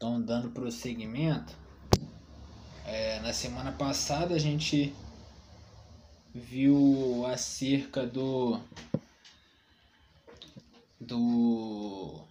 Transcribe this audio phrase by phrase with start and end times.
[0.00, 1.56] dando prosseguimento,
[2.86, 4.94] é, na semana passada a gente
[6.32, 8.60] viu acerca do
[11.00, 12.24] do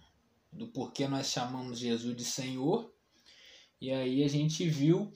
[0.52, 2.90] do porquê nós chamamos Jesus de Senhor.
[3.80, 5.12] E aí a gente viu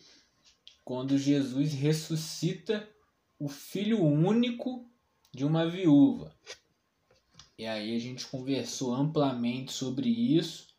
[0.85, 2.89] quando Jesus ressuscita
[3.39, 4.89] o filho único
[5.33, 6.33] de uma viúva.
[7.59, 10.72] E aí a gente conversou amplamente sobre isso.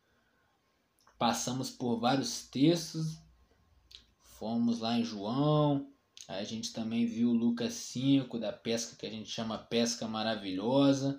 [1.23, 3.17] Passamos por vários textos.
[4.37, 5.89] Fomos lá em João.
[6.27, 11.17] A gente também viu Lucas 5, da pesca que a gente chama pesca maravilhosa.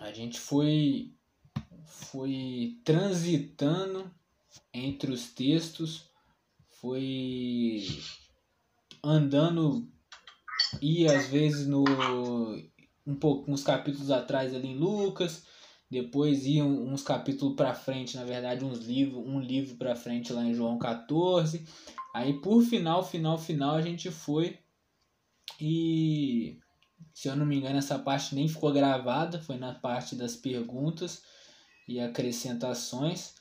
[0.00, 1.14] A gente foi
[1.86, 4.12] foi transitando
[4.74, 6.10] entre os textos,
[6.80, 7.86] foi
[9.04, 9.88] andando
[10.80, 11.84] e às vezes no
[13.06, 15.44] um pouco uns capítulos atrás ali em Lucas,
[15.92, 20.42] depois ia uns capítulos para frente, na verdade, uns livros, um livro para frente lá
[20.42, 21.66] em João 14.
[22.14, 24.58] Aí por final, final, final a gente foi
[25.60, 26.58] e
[27.12, 31.22] se eu não me engano essa parte nem ficou gravada, foi na parte das perguntas
[31.86, 33.34] e acrescentações.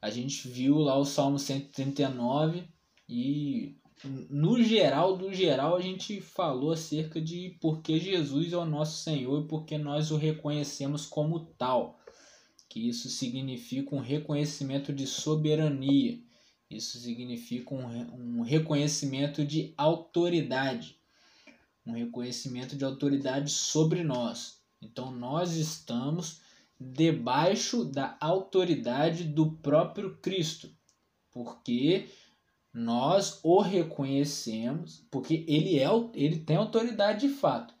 [0.00, 2.62] A gente viu lá o Salmo 139
[3.08, 9.02] e no geral, do geral, a gente falou acerca de porque Jesus é o nosso
[9.02, 12.00] Senhor e porque nós o reconhecemos como tal.
[12.68, 16.18] Que isso significa um reconhecimento de soberania.
[16.70, 20.98] Isso significa um, um reconhecimento de autoridade.
[21.86, 24.60] Um reconhecimento de autoridade sobre nós.
[24.80, 26.40] Então nós estamos
[26.80, 30.70] debaixo da autoridade do próprio Cristo.
[31.30, 32.08] Porque
[32.72, 37.74] nós o reconhecemos, porque ele é ele tem autoridade de fato,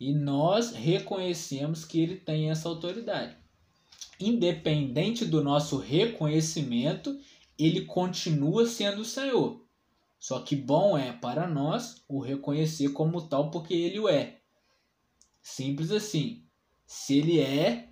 [0.00, 3.36] e nós reconhecemos que ele tem essa autoridade.
[4.18, 7.18] Independente do nosso reconhecimento,
[7.58, 9.64] ele continua sendo o Senhor.
[10.18, 14.38] Só que bom é para nós o reconhecer como tal, porque ele o é.
[15.42, 16.42] Simples assim.
[16.86, 17.88] Se ele é,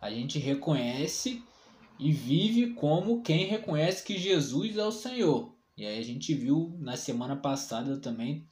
[0.00, 1.42] a gente reconhece
[1.98, 5.53] e vive como quem reconhece que Jesus é o Senhor.
[5.76, 8.46] E aí a gente viu na semana passada também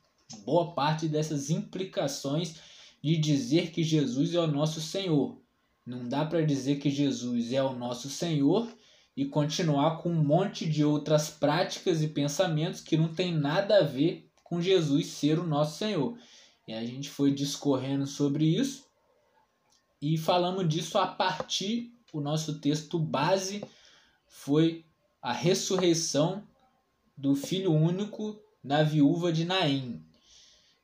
[0.44, 2.56] boa parte dessas implicações
[3.02, 5.36] de dizer que Jesus é o nosso Senhor.
[5.84, 8.68] Não dá para dizer que Jesus é o nosso Senhor
[9.16, 13.82] e continuar com um monte de outras práticas e pensamentos que não tem nada a
[13.82, 16.16] ver com Jesus ser o nosso Senhor.
[16.66, 18.86] E a gente foi discorrendo sobre isso
[20.00, 23.64] e falamos disso a partir o nosso texto base
[24.26, 24.84] foi
[25.20, 26.46] a ressurreição
[27.22, 30.04] do filho único da viúva de Naim.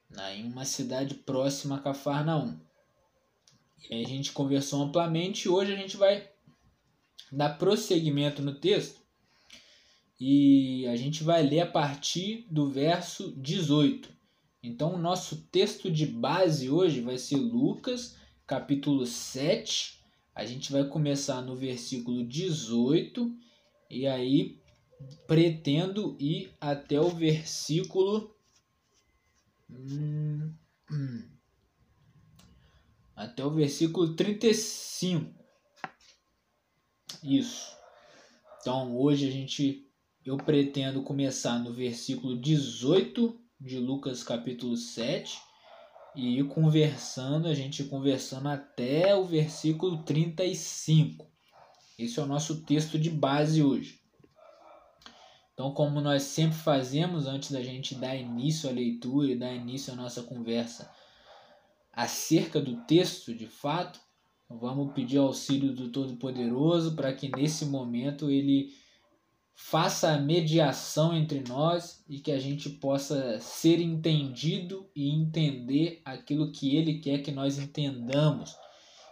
[0.08, 2.56] Naim, uma cidade próxima a Cafarnaum.
[3.90, 6.30] E aí a gente conversou amplamente e hoje a gente vai
[7.32, 9.00] dar prosseguimento no texto
[10.20, 14.08] e a gente vai ler a partir do verso 18.
[14.62, 18.16] Então, o nosso texto de base hoje vai ser Lucas,
[18.46, 19.98] capítulo 7.
[20.36, 23.28] A gente vai começar no versículo 18
[23.90, 24.60] e aí
[25.26, 28.34] pretendo ir até o versículo.
[29.70, 30.52] Hum,
[30.90, 31.22] hum,
[33.14, 35.34] até o versículo 35.
[37.22, 37.76] Isso.
[38.60, 39.84] Então hoje a gente.
[40.24, 45.40] Eu pretendo começar no versículo 18 de Lucas capítulo 7
[46.14, 51.26] e ir conversando, a gente conversando até o versículo 35.
[51.98, 53.97] Esse é o nosso texto de base hoje.
[55.58, 59.92] Então, como nós sempre fazemos antes da gente dar início à leitura e dar início
[59.92, 60.88] à nossa conversa
[61.92, 63.98] acerca do texto, de fato,
[64.48, 68.72] vamos pedir auxílio do Todo-Poderoso para que nesse momento ele
[69.52, 76.52] faça a mediação entre nós e que a gente possa ser entendido e entender aquilo
[76.52, 78.54] que ele quer que nós entendamos.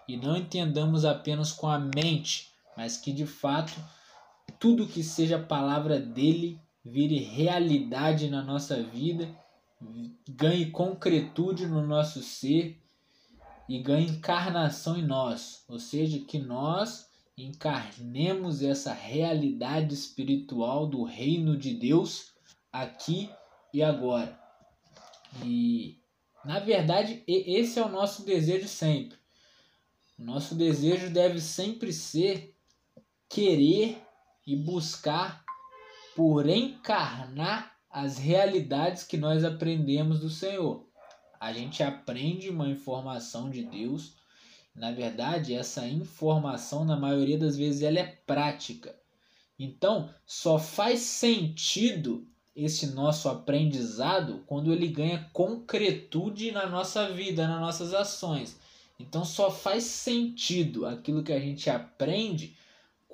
[0.06, 3.74] E não entendamos apenas com a mente, mas que de fato
[4.58, 9.28] tudo que seja palavra dele vire realidade na nossa vida,
[10.28, 12.80] ganhe concretude no nosso ser
[13.68, 21.56] e ganhe encarnação em nós, ou seja, que nós encarnemos essa realidade espiritual do reino
[21.56, 22.32] de Deus
[22.72, 23.28] aqui
[23.74, 24.38] e agora.
[25.44, 25.98] E
[26.44, 29.18] na verdade, esse é o nosso desejo sempre.
[30.16, 32.54] O nosso desejo deve sempre ser
[33.28, 34.05] querer
[34.46, 35.44] e buscar
[36.14, 40.86] por encarnar as realidades que nós aprendemos do Senhor.
[41.40, 44.14] A gente aprende uma informação de Deus,
[44.76, 48.94] na verdade, essa informação, na maioria das vezes, ela é prática.
[49.58, 57.60] Então, só faz sentido esse nosso aprendizado quando ele ganha concretude na nossa vida, nas
[57.60, 58.58] nossas ações.
[59.00, 62.54] Então, só faz sentido aquilo que a gente aprende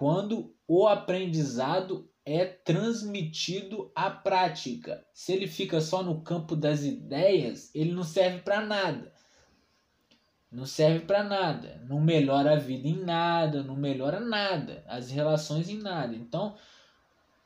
[0.02, 5.06] quando o aprendizado é transmitido à prática.
[5.14, 9.12] Se ele fica só no campo das ideias, ele não serve para nada.
[10.50, 11.80] Não serve para nada.
[11.88, 16.16] Não melhora a vida em nada, não melhora nada, as relações em nada.
[16.16, 16.56] Então,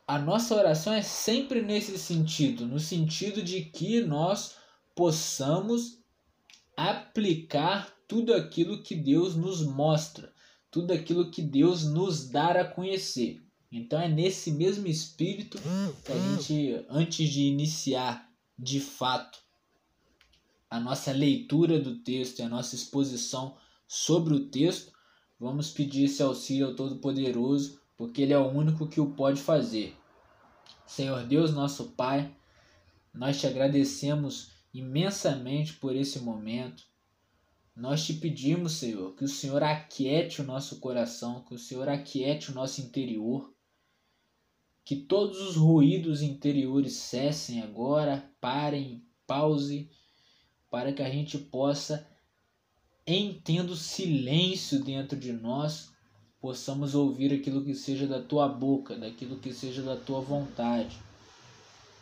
[0.08, 4.56] a nossa oração é sempre nesse sentido, no sentido de que nós
[4.94, 5.98] possamos
[6.74, 10.32] aplicar tudo aquilo que Deus nos mostra,
[10.76, 13.42] tudo aquilo que Deus nos dá a conhecer.
[13.72, 15.58] Então é nesse mesmo espírito
[16.04, 19.38] que a gente, antes de iniciar de fato
[20.68, 23.56] a nossa leitura do texto e a nossa exposição
[23.88, 24.92] sobre o texto,
[25.40, 29.96] vamos pedir esse auxílio ao Todo-Poderoso, porque Ele é o único que o pode fazer.
[30.86, 32.36] Senhor Deus, nosso Pai,
[33.14, 36.82] nós te agradecemos imensamente por esse momento.
[37.76, 42.50] Nós te pedimos, Senhor, que o Senhor aquiete o nosso coração, que o Senhor aquiete
[42.50, 43.54] o nosso interior,
[44.82, 49.90] que todos os ruídos interiores cessem agora, parem, pause,
[50.70, 52.08] para que a gente possa,
[53.06, 55.92] em tendo silêncio dentro de nós,
[56.40, 60.98] possamos ouvir aquilo que seja da tua boca, daquilo que seja da tua vontade.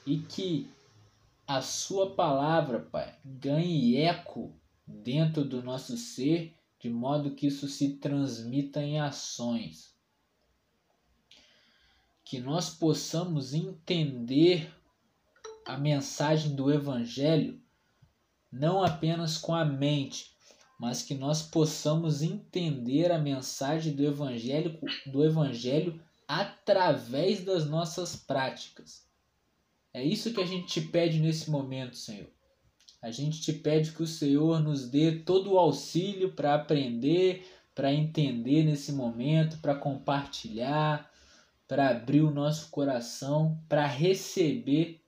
[0.07, 0.71] E que
[1.49, 4.55] a sua palavra, Pai, ganhe eco
[4.87, 9.95] dentro do nosso ser, de modo que isso se transmita em ações
[12.25, 14.73] que nós possamos entender
[15.65, 17.61] a mensagem do Evangelho
[18.51, 20.33] não apenas com a mente,
[20.79, 29.05] mas que nós possamos entender a mensagem do Evangelho, do Evangelho através das nossas práticas.
[29.93, 32.31] É isso que a gente te pede nesse momento, Senhor.
[33.05, 37.93] A gente te pede que o Senhor nos dê todo o auxílio para aprender, para
[37.93, 41.13] entender nesse momento, para compartilhar,
[41.69, 45.05] para abrir o nosso coração, para receber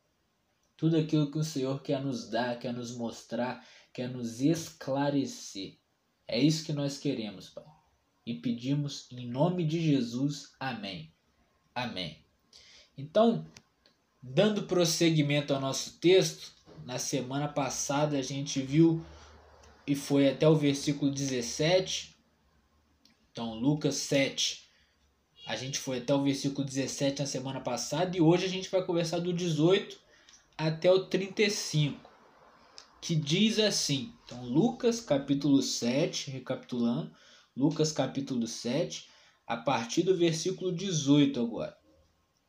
[0.77, 5.79] tudo aquilo que o Senhor quer nos dar, quer nos mostrar, quer nos esclarecer.
[6.29, 7.65] É isso que nós queremos, Pai.
[8.27, 10.53] E pedimos em nome de Jesus.
[10.61, 11.11] Amém.
[11.75, 12.19] Amém.
[12.95, 13.47] Então,
[14.23, 19.05] dando prosseguimento ao nosso texto, na semana passada a gente viu
[19.87, 22.17] e foi até o versículo 17.
[23.31, 24.67] Então, Lucas 7,
[25.47, 28.85] a gente foi até o versículo 17 na semana passada e hoje a gente vai
[28.85, 29.99] conversar do 18
[30.59, 32.11] até o 35,
[33.01, 34.13] que diz assim.
[34.25, 37.15] Então, Lucas capítulo 7, recapitulando,
[37.55, 39.09] Lucas capítulo 7,
[39.47, 41.77] a partir do versículo 18 agora,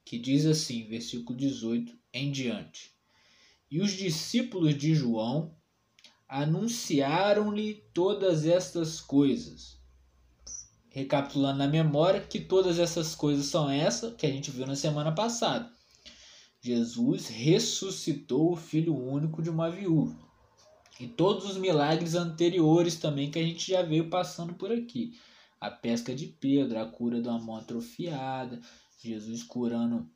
[0.03, 2.97] que diz assim, versículo 18 em diante.
[3.69, 5.56] E os discípulos de João
[6.28, 9.77] anunciaram-lhe todas estas coisas
[10.98, 15.12] recapitulando na memória que todas essas coisas são essa que a gente viu na semana
[15.12, 15.72] passada.
[16.60, 20.18] Jesus ressuscitou o filho único de uma viúva.
[21.00, 25.13] E todos os milagres anteriores também que a gente já veio passando por aqui.
[25.62, 28.60] A pesca de Pedro, a cura de uma mão atrofiada,
[29.00, 30.10] Jesus curando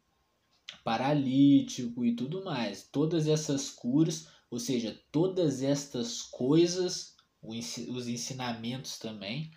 [0.83, 2.87] paralítico e tudo mais.
[2.91, 9.51] Todas essas curas, ou seja, todas estas coisas, os ensinamentos também,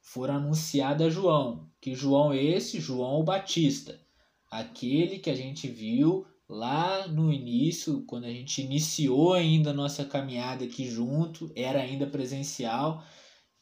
[0.00, 1.70] foram anunciadas a João.
[1.80, 2.80] Que João é esse?
[2.80, 4.00] João o Batista.
[4.50, 10.04] Aquele que a gente viu lá no início, quando a gente iniciou ainda a nossa
[10.04, 13.02] caminhada aqui junto, era ainda presencial,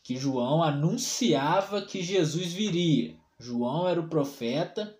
[0.03, 3.17] que João anunciava que Jesus viria.
[3.39, 4.97] João era o profeta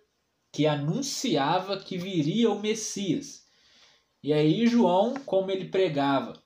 [0.53, 3.43] que anunciava que viria o Messias.
[4.21, 6.39] E aí João, como ele pregava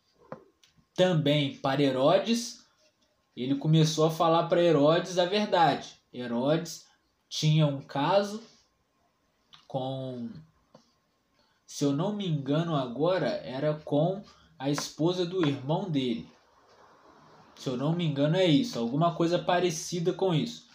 [0.96, 2.66] também para Herodes,
[3.36, 5.94] ele começou a falar para Herodes a verdade.
[6.12, 6.88] Herodes
[7.28, 8.42] tinha um caso
[9.68, 10.30] com,
[11.66, 14.24] se eu não me engano agora, era com
[14.58, 16.32] a esposa do irmão dele.
[17.56, 20.67] Se eu não me engano é isso, alguma coisa parecida com isso.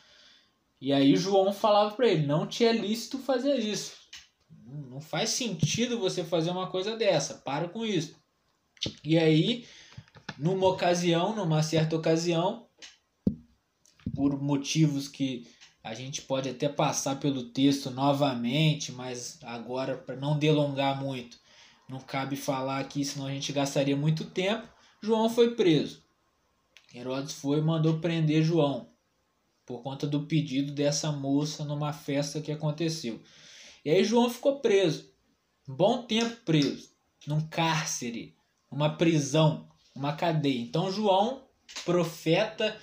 [0.82, 3.92] E aí João falava para ele: não te é lícito fazer isso.
[4.66, 7.34] Não faz sentido você fazer uma coisa dessa.
[7.34, 8.16] Para com isso.
[9.04, 9.64] E aí
[10.36, 12.66] numa ocasião, numa certa ocasião,
[14.12, 15.46] por motivos que
[15.84, 21.38] a gente pode até passar pelo texto novamente, mas agora, para não delongar muito,
[21.88, 24.66] não cabe falar aqui, senão a gente gastaria muito tempo.
[25.00, 26.02] João foi preso.
[26.92, 28.91] Herodes foi e mandou prender João,
[29.72, 33.18] por conta do pedido dessa moça numa festa que aconteceu.
[33.82, 35.10] E aí João ficou preso,
[35.66, 36.90] um bom tempo preso,
[37.26, 38.36] num cárcere,
[38.70, 40.60] uma prisão, uma cadeia.
[40.60, 41.44] Então João,
[41.86, 42.78] profeta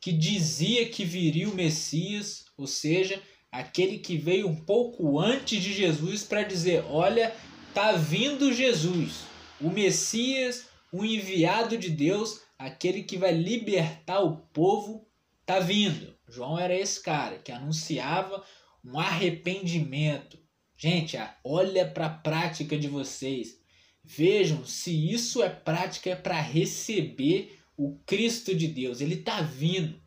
[0.00, 5.72] que dizia que viria o Messias, ou seja, aquele que veio um pouco antes de
[5.72, 7.34] Jesus para dizer: olha,
[7.74, 9.22] tá vindo Jesus,
[9.60, 15.04] o Messias, o enviado de Deus, aquele que vai libertar o povo,
[15.44, 16.17] tá vindo.
[16.28, 18.44] João era esse cara que anunciava
[18.84, 20.38] um arrependimento.
[20.76, 23.58] Gente, olha para a prática de vocês.
[24.04, 29.00] Vejam se isso é prática é para receber o Cristo de Deus.
[29.00, 30.00] Ele está vindo.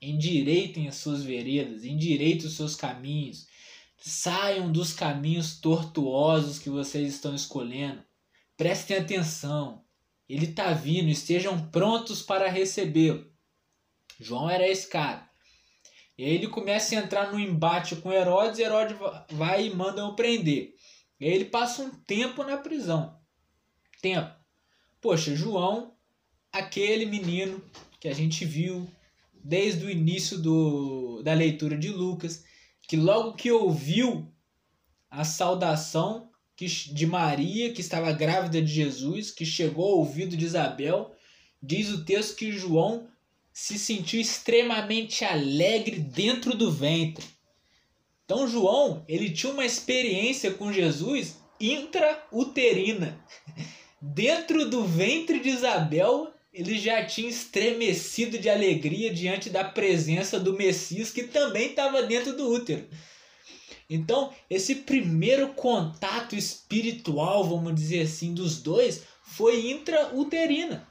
[0.00, 3.46] Endireitem as suas veredas, endireitem os seus caminhos.
[3.96, 8.02] Saiam dos caminhos tortuosos que vocês estão escolhendo.
[8.56, 9.84] Prestem atenção.
[10.28, 13.26] Ele está vindo, estejam prontos para recebê-lo.
[14.20, 15.27] João era esse cara.
[16.18, 18.96] E aí ele começa a entrar no embate com Herodes, Herodes
[19.30, 20.74] vai e manda o prender.
[21.20, 23.16] E aí ele passa um tempo na prisão.
[24.02, 24.34] Tempo.
[25.00, 25.94] Poxa, João,
[26.52, 27.62] aquele menino
[28.00, 28.90] que a gente viu
[29.32, 32.44] desde o início do, da leitura de Lucas,
[32.82, 34.28] que logo que ouviu
[35.08, 41.14] a saudação de Maria, que estava grávida de Jesus, que chegou ao ouvido de Isabel,
[41.62, 43.08] diz o texto que João
[43.60, 47.26] se sentiu extremamente alegre dentro do ventre.
[48.24, 53.20] Então João, ele tinha uma experiência com Jesus intrauterina.
[54.00, 60.52] Dentro do ventre de Isabel, ele já tinha estremecido de alegria diante da presença do
[60.56, 62.88] Messias que também estava dentro do útero.
[63.90, 70.88] Então, esse primeiro contato espiritual, vamos dizer assim, dos dois foi intrauterina.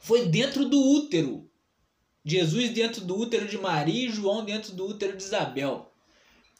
[0.00, 1.49] Foi dentro do útero.
[2.24, 5.90] Jesus dentro do útero de Maria e João dentro do útero de Isabel.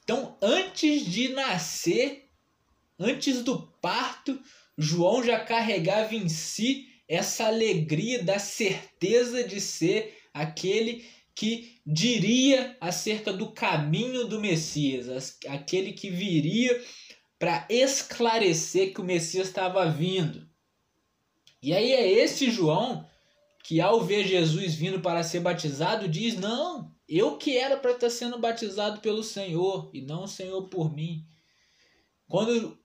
[0.03, 2.29] Então, antes de nascer,
[2.99, 4.41] antes do parto,
[4.77, 13.33] João já carregava em si essa alegria da certeza de ser aquele que diria acerca
[13.33, 16.83] do caminho do Messias, aquele que viria
[17.39, 20.49] para esclarecer que o Messias estava vindo.
[21.63, 23.07] E aí é esse João
[23.65, 28.11] que ao ver Jesus vindo para ser batizado diz: "Não, eu que era para estar
[28.11, 31.25] sendo batizado pelo Senhor e não o Senhor por mim".
[32.29, 32.81] Quando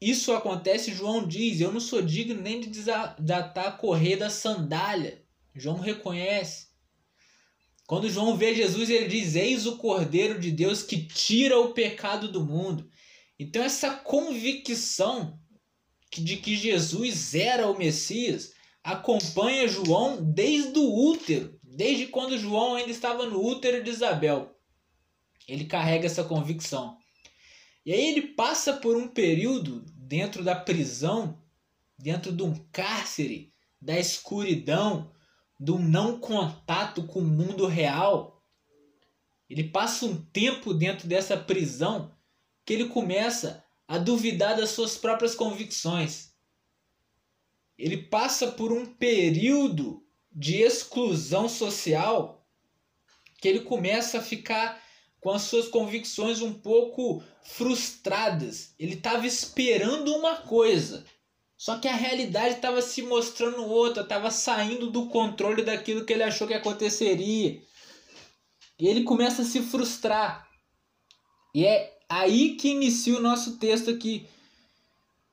[0.00, 5.24] isso acontece, João diz: Eu não sou digno nem de desatar a correr da sandália.
[5.54, 6.68] João reconhece.
[7.86, 12.30] Quando João vê Jesus, ele diz: Eis o Cordeiro de Deus que tira o pecado
[12.30, 12.88] do mundo.
[13.38, 15.38] Então, essa convicção
[16.16, 18.52] de que Jesus era o Messias
[18.84, 24.54] acompanha João desde o útero, desde quando João ainda estava no útero de Isabel.
[25.48, 26.98] Ele carrega essa convicção.
[27.84, 31.42] E aí ele passa por um período dentro da prisão,
[31.98, 33.50] dentro de um cárcere,
[33.80, 35.10] da escuridão,
[35.58, 38.42] do não contato com o mundo real.
[39.48, 42.14] Ele passa um tempo dentro dessa prisão
[42.64, 46.33] que ele começa a duvidar das suas próprias convicções.
[47.78, 50.02] Ele passa por um período
[50.32, 52.44] de exclusão social
[53.40, 54.82] que ele começa a ficar
[55.20, 58.74] com as suas convicções um pouco frustradas.
[58.78, 61.04] Ele estava esperando uma coisa,
[61.56, 66.22] só que a realidade estava se mostrando outra, estava saindo do controle daquilo que ele
[66.22, 67.62] achou que aconteceria.
[68.78, 70.48] E ele começa a se frustrar.
[71.54, 74.26] E é aí que inicia o nosso texto aqui.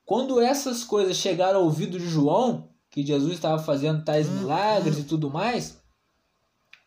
[0.04, 4.98] Quando essas coisas chegaram ao ouvido de João, que Jesus estava fazendo tais hum, milagres
[4.98, 5.80] e tudo mais,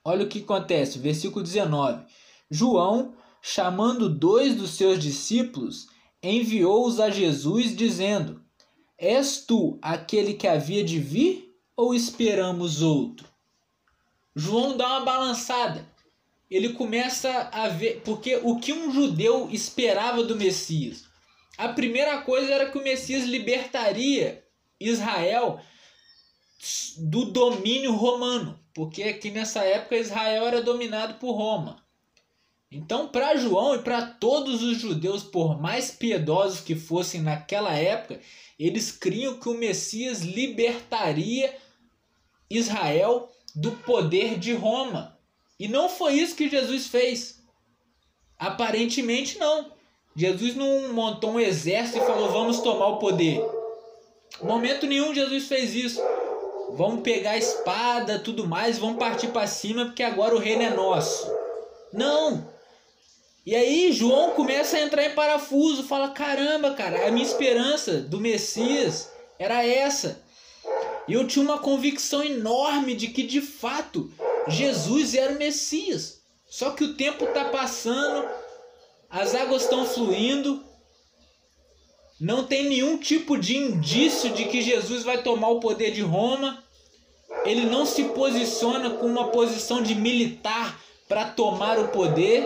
[0.03, 2.05] olha o que acontece, versículo 19.
[2.49, 5.87] João, chamando dois dos seus discípulos,
[6.21, 8.41] enviou-os a Jesus, dizendo:
[8.97, 13.27] És tu aquele que havia de vir ou esperamos outro?
[14.35, 15.87] João dá uma balançada.
[16.49, 18.01] Ele começa a ver.
[18.03, 21.04] Porque o que um judeu esperava do Messias?
[21.57, 24.43] A primeira coisa era que o Messias libertaria
[24.79, 25.59] Israel
[26.97, 28.59] do domínio romano.
[28.73, 31.81] Porque aqui nessa época Israel era dominado por Roma.
[32.69, 38.19] Então, para João e para todos os judeus, por mais piedosos que fossem naquela época,
[38.59, 41.55] eles criam que o Messias libertaria
[42.49, 45.17] Israel do poder de Roma.
[45.57, 47.41] E não foi isso que Jesus fez.
[48.37, 49.74] Aparentemente não.
[50.15, 53.43] Jesus não montou um exército e falou: "Vamos tomar o poder".
[54.41, 56.01] Momento nenhum Jesus fez isso.
[56.71, 60.69] Vamos pegar a espada, tudo mais, vamos partir para cima porque agora o reino é
[60.69, 61.31] nosso.
[61.93, 62.53] Não!
[63.45, 68.19] E aí João começa a entrar em parafuso, fala: caramba, cara, a minha esperança do
[68.19, 70.23] Messias era essa.
[71.07, 74.11] E eu tinha uma convicção enorme de que de fato
[74.47, 76.21] Jesus era o Messias.
[76.49, 78.27] Só que o tempo está passando,
[79.15, 80.61] as águas estão fluindo,
[82.19, 86.61] não tem nenhum tipo de indício de que Jesus vai tomar o poder de Roma.
[87.45, 92.45] Ele não se posiciona com uma posição de militar para tomar o poder.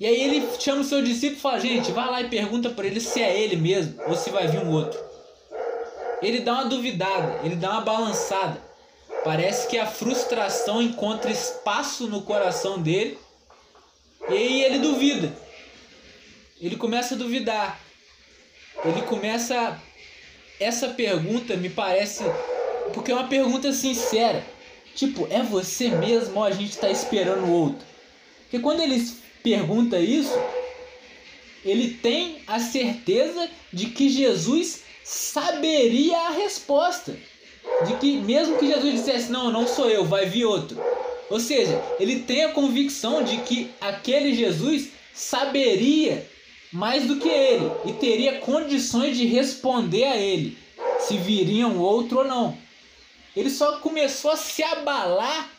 [0.00, 2.86] E aí ele chama o seu discípulo e fala: Gente, vai lá e pergunta para
[2.86, 4.98] ele se é ele mesmo ou se vai vir um outro.
[6.22, 8.62] Ele dá uma duvidada, ele dá uma balançada.
[9.22, 13.25] Parece que a frustração encontra espaço no coração dele.
[14.28, 15.32] E aí ele duvida.
[16.60, 17.80] Ele começa a duvidar.
[18.84, 19.80] Ele começa.
[20.58, 22.24] Essa pergunta me parece.
[22.94, 24.44] Porque é uma pergunta sincera.
[24.94, 27.86] Tipo, é você mesmo ou a gente está esperando o outro?
[28.42, 29.06] Porque quando ele
[29.42, 30.36] pergunta isso,
[31.64, 37.16] ele tem a certeza de que Jesus saberia a resposta.
[37.86, 40.80] De que mesmo que Jesus dissesse, não, não sou eu, vai vir outro.
[41.28, 46.28] Ou seja, ele tem a convicção de que aquele Jesus saberia
[46.72, 50.56] mais do que ele e teria condições de responder a ele
[51.00, 52.56] se viria um outro ou não.
[53.34, 55.50] Ele só começou a se abalar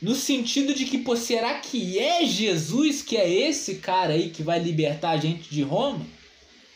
[0.00, 4.42] no sentido de que, pô, será que é Jesus que é esse cara aí que
[4.42, 6.06] vai libertar a gente de Roma?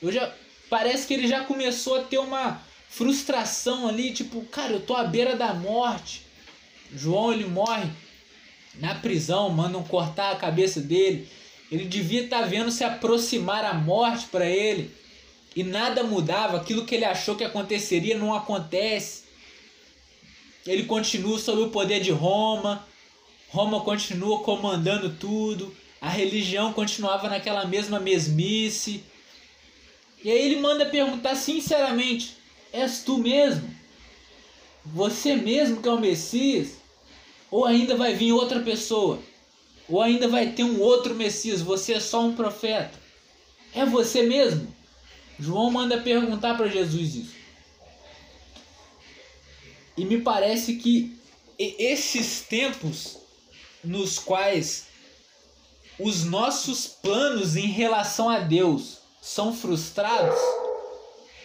[0.00, 0.33] Eu já
[0.68, 5.04] parece que ele já começou a ter uma frustração ali, tipo, cara, eu tô à
[5.04, 6.23] beira da morte.
[6.94, 7.90] João ele morre
[8.81, 11.29] na prisão, mandam cortar a cabeça dele.
[11.71, 14.91] Ele devia estar tá vendo se aproximar a morte para ele.
[15.57, 19.25] E nada mudava, aquilo que ele achou que aconteceria não acontece.
[20.67, 22.87] Ele continua sob o poder de Roma.
[23.49, 25.75] Roma continua comandando tudo.
[26.01, 29.05] A religião continuava naquela mesma mesmice.
[30.25, 32.37] E aí ele manda perguntar sinceramente:
[32.73, 33.73] És tu mesmo?
[34.85, 36.84] Você mesmo que é o Messias?
[37.55, 39.23] Ou ainda vai vir outra pessoa?
[39.88, 41.61] Ou ainda vai ter um outro Messias?
[41.61, 42.99] Você é só um profeta?
[43.73, 44.75] É você mesmo?
[45.38, 47.35] João manda perguntar para Jesus isso.
[49.97, 51.17] E me parece que
[51.57, 53.19] esses tempos
[53.85, 54.88] nos quais
[55.97, 60.40] os nossos planos em relação a Deus são frustrados,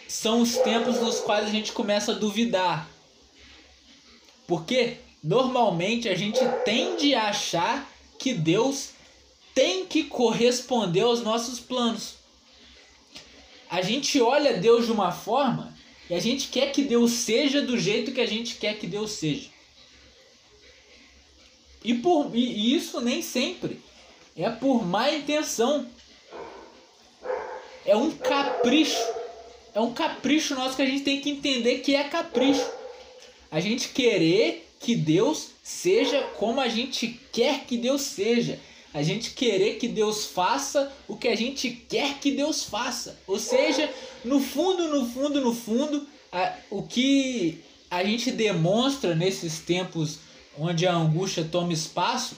[0.08, 2.90] são os tempos nos quais a gente começa a duvidar.
[4.48, 8.90] Porque normalmente a gente tende a achar que Deus
[9.54, 12.14] tem que corresponder aos nossos planos.
[13.68, 15.76] A gente olha Deus de uma forma
[16.08, 19.12] e a gente quer que Deus seja do jeito que a gente quer que Deus
[19.12, 19.48] seja.
[21.84, 23.80] E, por, e isso nem sempre
[24.36, 25.86] é por má intenção.
[27.84, 28.98] É um capricho.
[29.74, 32.68] É um capricho nosso que a gente tem que entender que é capricho.
[33.50, 38.58] A gente querer que Deus seja como a gente quer que Deus seja.
[38.92, 43.20] A gente querer que Deus faça o que a gente quer que Deus faça.
[43.26, 43.88] Ou seja,
[44.24, 50.18] no fundo, no fundo, no fundo, a, o que a gente demonstra nesses tempos
[50.58, 52.36] onde a angústia toma espaço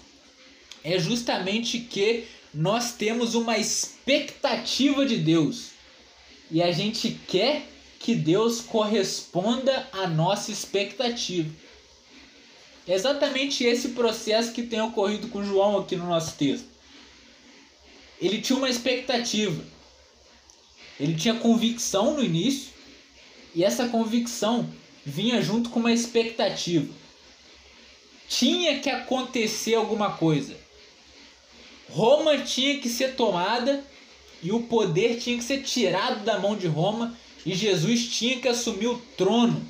[0.85, 5.71] é justamente que nós temos uma expectativa de Deus
[6.51, 7.67] e a gente quer
[7.99, 11.49] que Deus corresponda à nossa expectativa.
[12.87, 16.67] É exatamente esse processo que tem ocorrido com João aqui no nosso texto.
[18.21, 19.63] Ele tinha uma expectativa,
[20.99, 22.73] ele tinha convicção no início,
[23.55, 24.69] e essa convicção
[25.05, 26.93] vinha junto com uma expectativa.
[28.29, 30.57] Tinha que acontecer alguma coisa.
[31.91, 33.85] Roma tinha que ser tomada
[34.43, 38.49] e o poder tinha que ser tirado da mão de Roma e Jesus tinha que
[38.49, 39.63] assumir o trono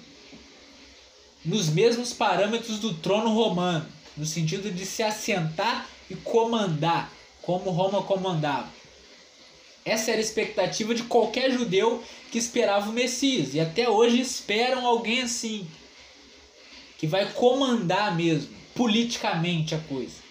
[1.44, 8.02] nos mesmos parâmetros do trono romano, no sentido de se assentar e comandar, como Roma
[8.02, 8.70] comandava.
[9.84, 14.86] Essa era a expectativa de qualquer judeu que esperava o Messias, e até hoje esperam
[14.86, 15.66] alguém assim,
[16.98, 20.22] que vai comandar mesmo, politicamente a coisa.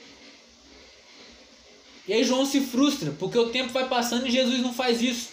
[2.07, 5.29] E aí João se frustra, porque o tempo vai passando e Jesus não faz isso.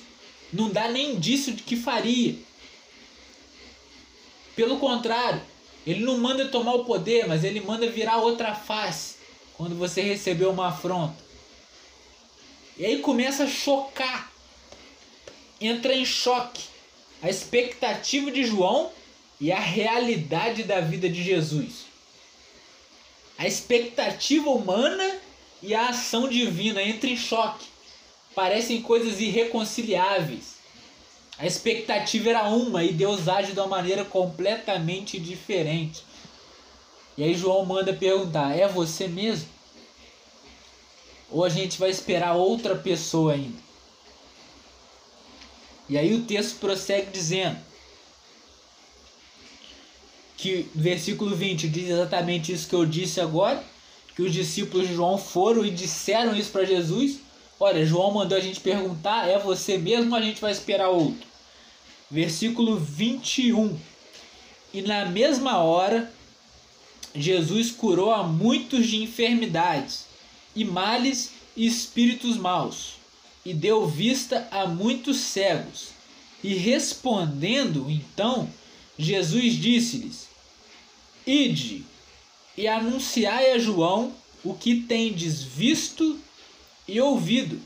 [0.53, 2.37] Não dá nem indício de que faria.
[4.55, 5.41] Pelo contrário,
[5.91, 9.17] ele não manda tomar o poder, mas ele manda virar outra face
[9.57, 11.17] quando você recebeu uma afronta.
[12.77, 14.31] E aí começa a chocar,
[15.59, 16.63] entra em choque
[17.23, 18.93] a expectativa de João
[19.41, 21.87] e a realidade da vida de Jesus.
[23.39, 25.19] A expectativa humana
[25.63, 27.65] e a ação divina entram em choque.
[28.35, 30.58] Parecem coisas irreconciliáveis.
[31.39, 36.03] A expectativa era uma e Deus age de uma maneira completamente diferente.
[37.17, 39.49] E aí João manda perguntar: é você mesmo?
[41.31, 43.59] Ou a gente vai esperar outra pessoa ainda?
[45.89, 47.59] E aí o texto prossegue dizendo
[50.37, 53.63] que versículo 20 diz exatamente isso que eu disse agora,
[54.15, 57.21] que os discípulos de João foram e disseram isso para Jesus.
[57.61, 61.28] Olha, João mandou a gente perguntar: é você mesmo ou a gente vai esperar outro?
[62.11, 63.79] Versículo 21.
[64.73, 66.13] E na mesma hora,
[67.15, 70.07] Jesus curou a muitos de enfermidades,
[70.55, 72.95] e males e espíritos maus,
[73.45, 75.89] e deu vista a muitos cegos.
[76.43, 78.49] E respondendo, então,
[78.99, 80.29] Jesus disse-lhes:
[81.27, 81.85] Ide
[82.57, 84.13] e anunciai a João
[84.45, 86.19] o que tendes visto
[86.87, 87.61] e ouvido: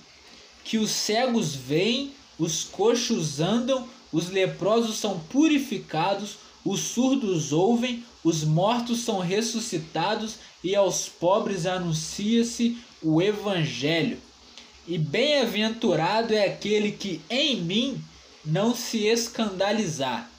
[0.64, 8.44] que os cegos veem, os coxos andam, os leprosos são purificados, os surdos ouvem, os
[8.44, 14.18] mortos são ressuscitados e aos pobres anuncia-se o Evangelho.
[14.86, 18.04] E bem-aventurado é aquele que em mim
[18.44, 20.30] não se escandalizar.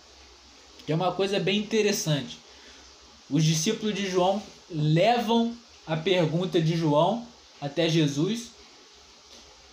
[0.88, 2.38] É uma coisa bem interessante.
[3.29, 5.55] Os discípulos de João levam
[5.88, 7.25] a pergunta de João
[7.59, 8.51] até Jesus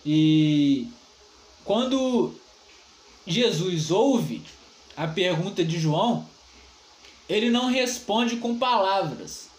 [0.05, 0.87] e
[1.63, 2.33] quando
[3.31, 4.43] Jesus ouve
[4.95, 6.27] a pergunta de João,
[7.27, 9.49] ele não responde com palavras.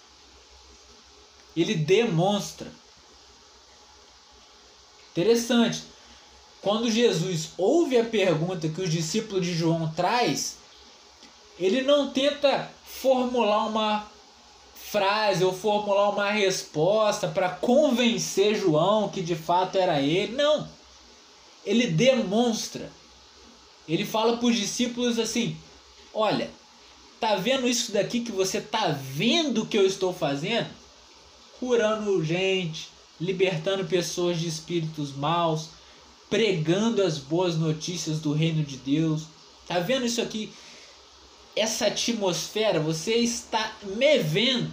[1.57, 2.71] Ele demonstra.
[5.11, 5.83] Interessante.
[6.61, 10.59] Quando Jesus ouve a pergunta que os discípulos de João traz,
[11.59, 14.07] ele não tenta formular uma
[14.75, 20.37] frase ou formular uma resposta para convencer João que de fato era ele.
[20.37, 20.69] Não.
[21.65, 22.91] Ele demonstra
[23.89, 25.57] ele fala para os discípulos assim:
[26.15, 26.51] Olha,
[27.21, 30.69] tá vendo isso daqui que você tá vendo que eu estou fazendo?
[31.59, 32.89] Curando gente,
[33.21, 35.69] libertando pessoas de espíritos maus,
[36.29, 39.23] pregando as boas notícias do reino de Deus.
[39.67, 40.53] Tá vendo isso aqui?
[41.55, 44.71] Essa atmosfera, você está me vendo.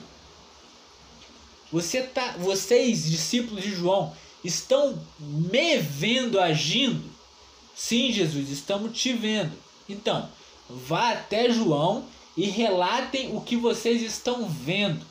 [1.72, 7.19] Você tá, vocês, discípulos de João, estão me vendo agindo
[7.80, 9.54] Sim, Jesus, estamos te vendo.
[9.88, 10.30] Então,
[10.70, 12.04] vá até João
[12.36, 15.04] e relatem o que vocês estão vendo.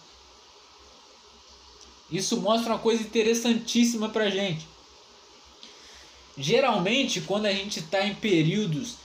[2.13, 4.69] Isso mostra uma coisa interessantíssima para gente.
[6.37, 8.97] Geralmente, quando a gente está em períodos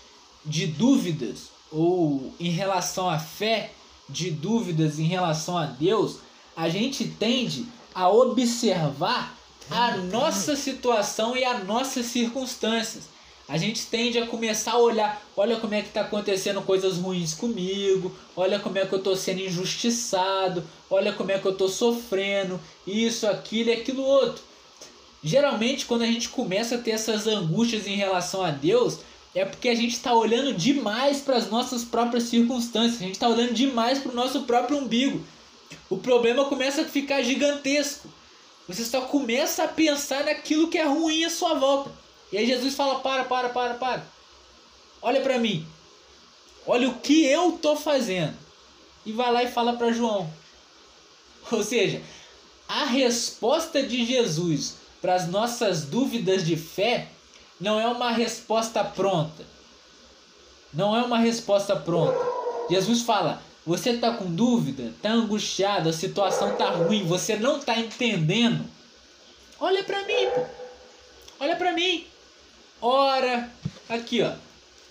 [0.46, 3.72] de dúvidas ou em relação à fé,
[4.10, 6.18] de dúvidas em relação a Deus,
[6.54, 9.38] a gente tende a observar
[9.72, 13.13] a nossa situação e as nossas circunstâncias
[13.48, 17.34] a gente tende a começar a olhar, olha como é que está acontecendo coisas ruins
[17.34, 21.68] comigo, olha como é que eu estou sendo injustiçado, olha como é que eu estou
[21.68, 24.42] sofrendo, isso, aquilo e aquilo outro.
[25.22, 29.00] Geralmente, quando a gente começa a ter essas angústias em relação a Deus,
[29.36, 33.28] é porque a gente está olhando demais para as nossas próprias circunstâncias, a gente está
[33.28, 35.22] olhando demais para o nosso próprio umbigo.
[35.90, 38.08] O problema começa a ficar gigantesco.
[38.68, 42.03] Você só começa a pensar naquilo que é ruim à sua volta.
[42.34, 44.04] E aí Jesus fala: para, para, para, para.
[45.04, 45.66] Olha para mim.
[46.66, 48.36] Olha o que eu tô fazendo.
[49.06, 50.28] E vai lá e fala para João.
[51.52, 52.02] Ou seja,
[52.68, 57.10] a resposta de Jesus para as nossas dúvidas de fé
[57.60, 59.46] não é uma resposta pronta.
[60.74, 62.18] Não é uma resposta pronta.
[62.68, 67.78] Jesus fala: você está com dúvida, está angustiado, a situação está ruim, você não está
[67.78, 68.66] entendendo.
[69.60, 70.46] Olha para mim, pô.
[71.40, 72.08] Olha para mim.
[72.86, 73.50] Ora,
[73.88, 74.28] aqui ó,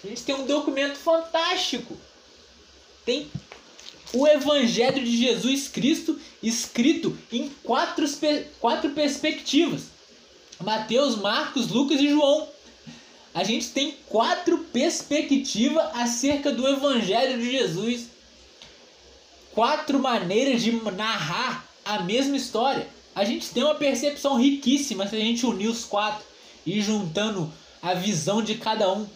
[0.02, 1.94] a gente tem um documento fantástico.
[3.04, 3.30] Tem
[4.14, 8.06] o Evangelho de Jesus Cristo escrito em quatro,
[8.58, 9.88] quatro perspectivas:
[10.58, 12.48] Mateus, Marcos, Lucas e João.
[13.34, 18.06] A gente tem quatro perspectivas acerca do Evangelho de Jesus.
[19.52, 22.88] Quatro maneiras de narrar a mesma história.
[23.14, 26.24] A gente tem uma percepção riquíssima se a gente unir os quatro
[26.64, 29.06] e juntando a visão de cada um.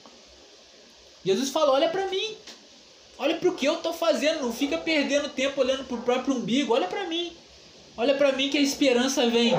[1.24, 2.36] Jesus falou: olha para mim,
[3.16, 6.34] olha para o que eu estou fazendo, não fica perdendo tempo olhando para o próprio
[6.34, 7.32] umbigo, olha para mim,
[7.96, 9.54] olha para mim que a esperança vem.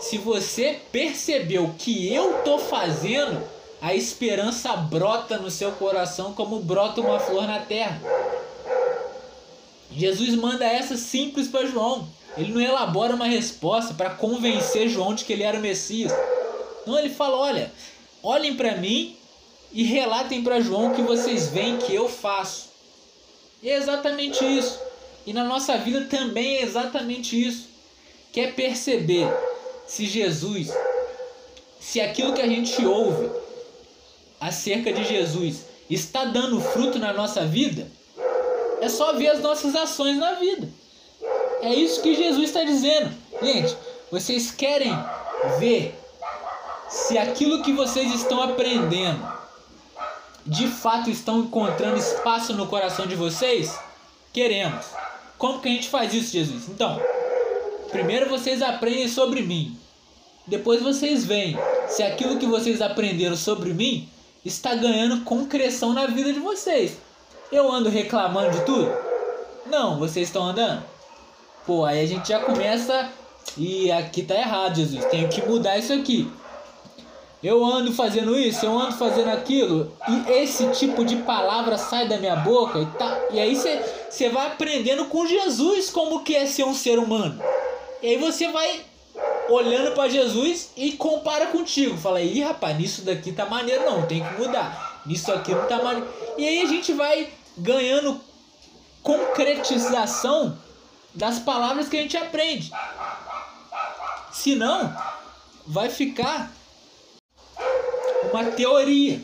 [0.00, 3.42] Se você percebeu o que eu estou fazendo,
[3.80, 8.00] a esperança brota no seu coração como brota uma flor na terra.
[9.92, 12.08] Jesus manda essa simples para João.
[12.36, 16.12] Ele não elabora uma resposta para convencer João de que ele era o Messias.
[16.84, 17.72] Não, ele fala: olha,
[18.24, 19.16] olhem para mim
[19.70, 22.70] e relatem para João o que vocês veem que eu faço.
[23.62, 24.80] E é exatamente isso.
[25.26, 27.68] E na nossa vida também é exatamente isso.
[28.32, 29.28] Quer perceber
[29.86, 30.72] se Jesus,
[31.78, 33.30] se aquilo que a gente ouve
[34.40, 37.86] acerca de Jesus está dando fruto na nossa vida?
[38.80, 40.68] É só ver as nossas ações na vida.
[41.62, 43.14] É isso que Jesus está dizendo.
[43.42, 43.76] Gente,
[44.10, 44.92] vocês querem
[45.58, 45.98] ver
[46.94, 49.20] se aquilo que vocês estão aprendendo
[50.46, 53.76] de fato estão encontrando espaço no coração de vocês?
[54.32, 54.86] Queremos.
[55.36, 56.68] Como que a gente faz isso, Jesus?
[56.68, 57.00] Então,
[57.90, 59.76] primeiro vocês aprendem sobre mim.
[60.46, 64.08] Depois vocês veem se aquilo que vocês aprenderam sobre mim
[64.44, 66.96] está ganhando concreção na vida de vocês.
[67.50, 68.88] Eu ando reclamando de tudo?
[69.66, 70.84] Não, vocês estão andando?
[71.66, 73.10] Pô, aí a gente já começa
[73.58, 75.04] e aqui tá errado, Jesus.
[75.06, 76.30] Tenho que mudar isso aqui.
[77.44, 82.16] Eu ando fazendo isso, eu ando fazendo aquilo, e esse tipo de palavra sai da
[82.16, 83.20] minha boca e tá.
[83.30, 87.38] E aí você vai aprendendo com Jesus como que é ser um ser humano.
[88.02, 88.80] E aí você vai
[89.50, 91.98] olhando para Jesus e compara contigo.
[91.98, 95.02] Fala, aí, rapaz, nisso daqui tá maneiro, não, tem que mudar.
[95.04, 96.08] Nisso aqui não tá maneiro.
[96.38, 97.28] E aí a gente vai
[97.58, 98.18] ganhando
[99.02, 100.56] concretização
[101.12, 102.72] das palavras que a gente aprende.
[104.32, 104.96] Senão,
[105.66, 106.50] vai ficar
[108.34, 109.22] uma teoria.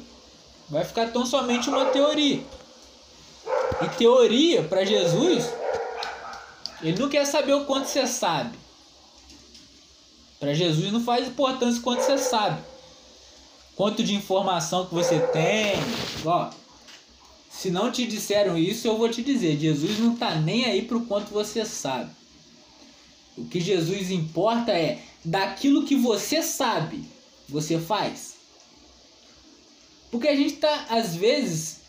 [0.68, 2.42] Vai ficar tão somente uma teoria.
[3.83, 5.51] E teoria para Jesus,
[6.81, 8.57] ele não quer saber o quanto você sabe.
[10.38, 12.62] Para Jesus não faz importância quanto você sabe.
[13.75, 15.75] Quanto de informação que você tem.
[16.25, 16.51] Ó,
[17.51, 19.59] se não te disseram isso, eu vou te dizer.
[19.59, 22.11] Jesus não está nem aí para o quanto você sabe.
[23.37, 27.05] O que Jesus importa é daquilo que você sabe,
[27.49, 28.39] você faz.
[30.11, 31.81] Porque a gente tá, às vezes,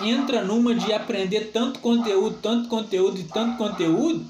[0.00, 4.26] entra numa de aprender tanto conteúdo, tanto conteúdo e tanto conteúdo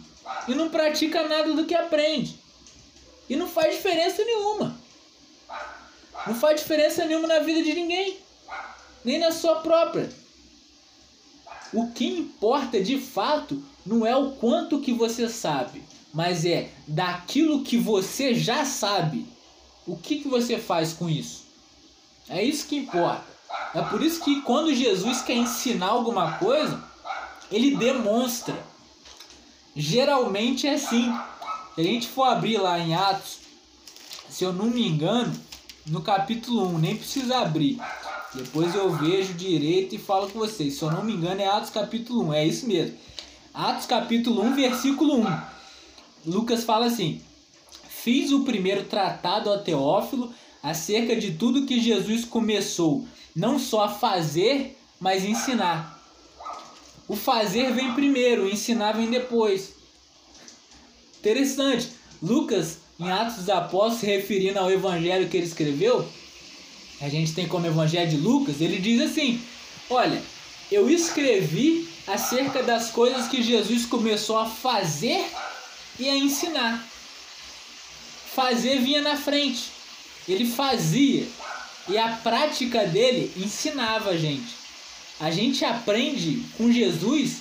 [0.48, 2.38] e não pratica nada do que aprende.
[3.28, 4.76] E não faz diferença nenhuma.
[6.26, 8.18] Não faz diferença nenhuma na vida de ninguém,
[9.04, 10.10] nem na sua própria.
[11.72, 17.62] O que importa de fato não é o quanto que você sabe, mas é daquilo
[17.62, 19.26] que você já sabe.
[19.86, 21.49] O que, que você faz com isso?
[22.30, 23.24] É isso que importa.
[23.74, 26.80] É por isso que quando Jesus quer ensinar alguma coisa,
[27.50, 28.56] ele demonstra.
[29.74, 31.12] Geralmente é assim.
[31.74, 33.38] Se a gente for abrir lá em Atos,
[34.28, 35.32] se eu não me engano,
[35.86, 37.80] no capítulo 1, nem precisa abrir.
[38.32, 40.74] Depois eu vejo direito e falo com vocês.
[40.74, 42.96] Se eu não me engano, é Atos capítulo 1, é isso mesmo.
[43.52, 45.42] Atos capítulo 1, versículo 1.
[46.26, 47.20] Lucas fala assim:
[47.88, 53.88] Fiz o primeiro tratado a Teófilo acerca de tudo que Jesus começou, não só a
[53.88, 55.98] fazer, mas ensinar.
[57.08, 59.74] O fazer vem primeiro, o ensinar vem depois.
[61.18, 61.88] Interessante.
[62.22, 66.06] Lucas, em Atos dos Apóstolos, se referindo ao evangelho que ele escreveu,
[67.00, 69.40] a gente tem como evangelho de Lucas, ele diz assim:
[69.88, 70.22] Olha,
[70.70, 75.24] eu escrevi acerca das coisas que Jesus começou a fazer
[75.98, 76.86] e a ensinar.
[78.34, 79.79] Fazer vinha na frente.
[80.32, 81.26] Ele fazia.
[81.88, 84.54] E a prática dele ensinava a gente.
[85.18, 87.38] A gente aprende com Jesus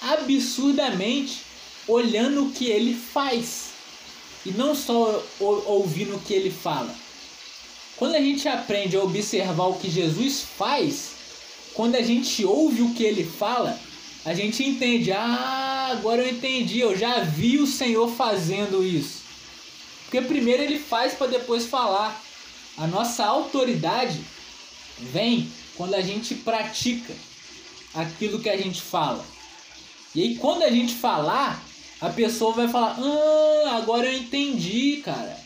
[0.00, 1.42] absurdamente
[1.88, 3.70] olhando o que ele faz.
[4.44, 6.94] E não só ouvindo o que ele fala.
[7.96, 11.10] Quando a gente aprende a observar o que Jesus faz,
[11.74, 13.78] quando a gente ouve o que ele fala,
[14.24, 15.12] a gente entende.
[15.12, 19.25] Ah, agora eu entendi, eu já vi o Senhor fazendo isso.
[20.16, 22.22] Porque primeiro ele faz para depois falar.
[22.78, 24.18] A nossa autoridade
[24.98, 27.12] vem quando a gente pratica
[27.92, 29.22] aquilo que a gente fala.
[30.14, 31.62] E aí quando a gente falar,
[32.00, 35.38] a pessoa vai falar: "Ah, agora eu entendi, cara.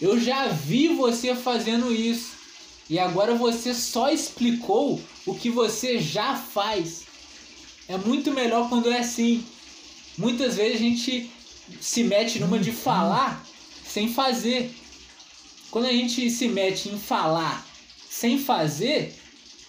[0.00, 2.30] Eu já vi você fazendo isso.
[2.88, 7.06] E agora você só explicou o que você já faz."
[7.88, 9.44] É muito melhor quando é assim.
[10.16, 11.28] Muitas vezes a gente
[11.80, 13.51] se mete numa de falar
[13.92, 14.74] sem fazer.
[15.70, 17.66] Quando a gente se mete em falar
[18.08, 19.14] sem fazer,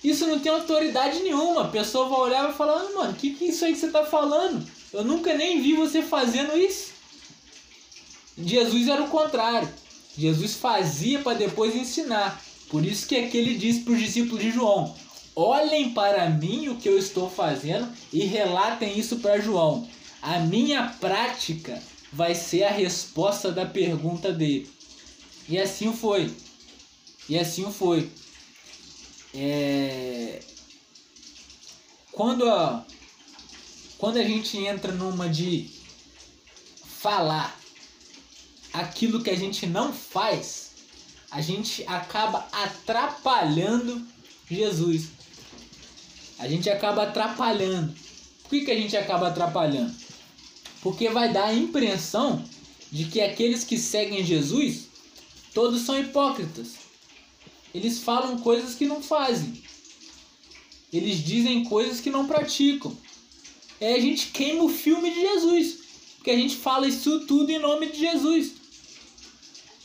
[0.03, 1.63] isso não tem autoridade nenhuma.
[1.63, 3.73] A pessoa vai olhar e vai falar, ah, mano, o que, que é isso aí
[3.73, 4.65] que você está falando?
[4.91, 6.93] Eu nunca nem vi você fazendo isso.
[8.38, 9.69] Jesus era o contrário.
[10.17, 12.41] Jesus fazia para depois ensinar.
[12.69, 14.95] Por isso que aqui ele para os discípulos de João:
[15.36, 19.88] Olhem para mim o que eu estou fazendo e relatem isso para João.
[20.21, 21.81] A minha prática
[22.13, 24.69] vai ser a resposta da pergunta dele.
[25.49, 26.32] E assim foi.
[27.28, 28.10] E assim foi.
[29.34, 30.39] É...
[32.12, 32.86] Quando, a...
[33.97, 35.69] Quando a gente entra numa de
[36.86, 37.60] falar
[38.71, 40.71] aquilo que a gente não faz,
[41.32, 44.06] a gente acaba atrapalhando
[44.49, 45.08] Jesus.
[46.38, 47.93] A gente acaba atrapalhando.
[48.43, 49.95] Por que, que a gente acaba atrapalhando?
[50.84, 52.43] Porque vai dar a impressão
[52.91, 54.89] de que aqueles que seguem Jesus,
[55.54, 56.74] todos são hipócritas.
[57.74, 59.63] Eles falam coisas que não fazem.
[60.91, 62.96] Eles dizem coisas que não praticam.
[63.80, 65.78] É a gente queima o filme de Jesus.
[66.17, 68.52] Porque a gente fala isso tudo em nome de Jesus.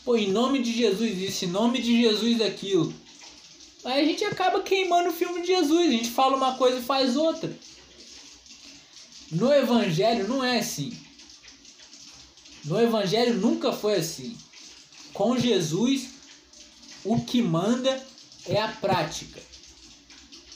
[0.05, 2.93] Pô, em nome de Jesus isso, em nome de Jesus aquilo.
[3.85, 5.89] Aí a gente acaba queimando o filme de Jesus.
[5.89, 7.57] A gente fala uma coisa e faz outra.
[9.31, 10.97] No Evangelho não é assim.
[12.65, 14.37] No Evangelho nunca foi assim.
[15.13, 16.11] Com Jesus,
[17.05, 18.03] o que manda
[18.47, 19.41] é a prática.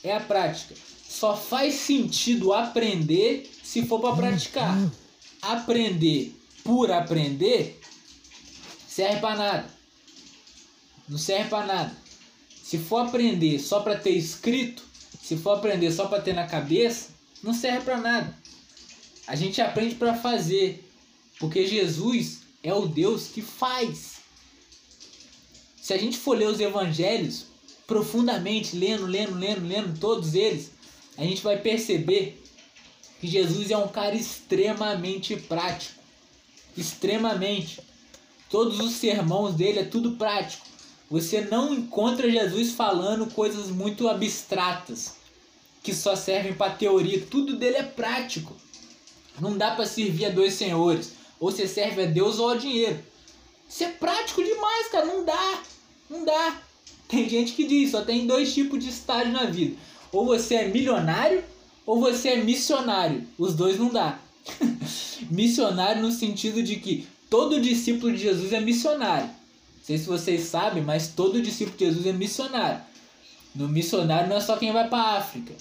[0.02, 0.74] É a prática.
[1.08, 4.76] Só faz sentido aprender se for para praticar.
[5.40, 7.80] Aprender por aprender
[8.88, 9.70] serve para nada.
[11.08, 11.96] Não serve para nada.
[12.62, 14.82] Se for aprender só para ter escrito,
[15.22, 17.10] se for aprender só para ter na cabeça,
[17.42, 18.41] não serve para nada.
[19.26, 20.88] A gente aprende para fazer,
[21.38, 24.16] porque Jesus é o Deus que faz.
[25.80, 27.46] Se a gente for ler os evangelhos
[27.86, 30.70] profundamente, lendo, lendo, lendo, lendo todos eles,
[31.16, 32.42] a gente vai perceber
[33.20, 36.00] que Jesus é um cara extremamente prático.
[36.76, 37.80] Extremamente.
[38.50, 40.66] Todos os sermões dele é tudo prático.
[41.10, 45.16] Você não encontra Jesus falando coisas muito abstratas
[45.82, 47.24] que só servem para teoria.
[47.30, 48.56] Tudo dele é prático.
[49.40, 51.12] Não dá para servir a dois senhores.
[51.40, 52.98] Ou você serve a Deus ou ao dinheiro.
[53.68, 55.06] Isso é prático demais, cara.
[55.06, 55.62] Não dá.
[56.08, 56.60] Não dá.
[57.08, 59.76] Tem gente que diz, só tem dois tipos de estágio na vida.
[60.12, 61.42] Ou você é milionário
[61.86, 63.26] ou você é missionário.
[63.38, 64.18] Os dois não dá.
[65.30, 69.26] missionário no sentido de que todo discípulo de Jesus é missionário.
[69.26, 72.80] Não sei se vocês sabem, mas todo discípulo de Jesus é missionário.
[73.54, 75.52] No missionário não é só quem vai para África.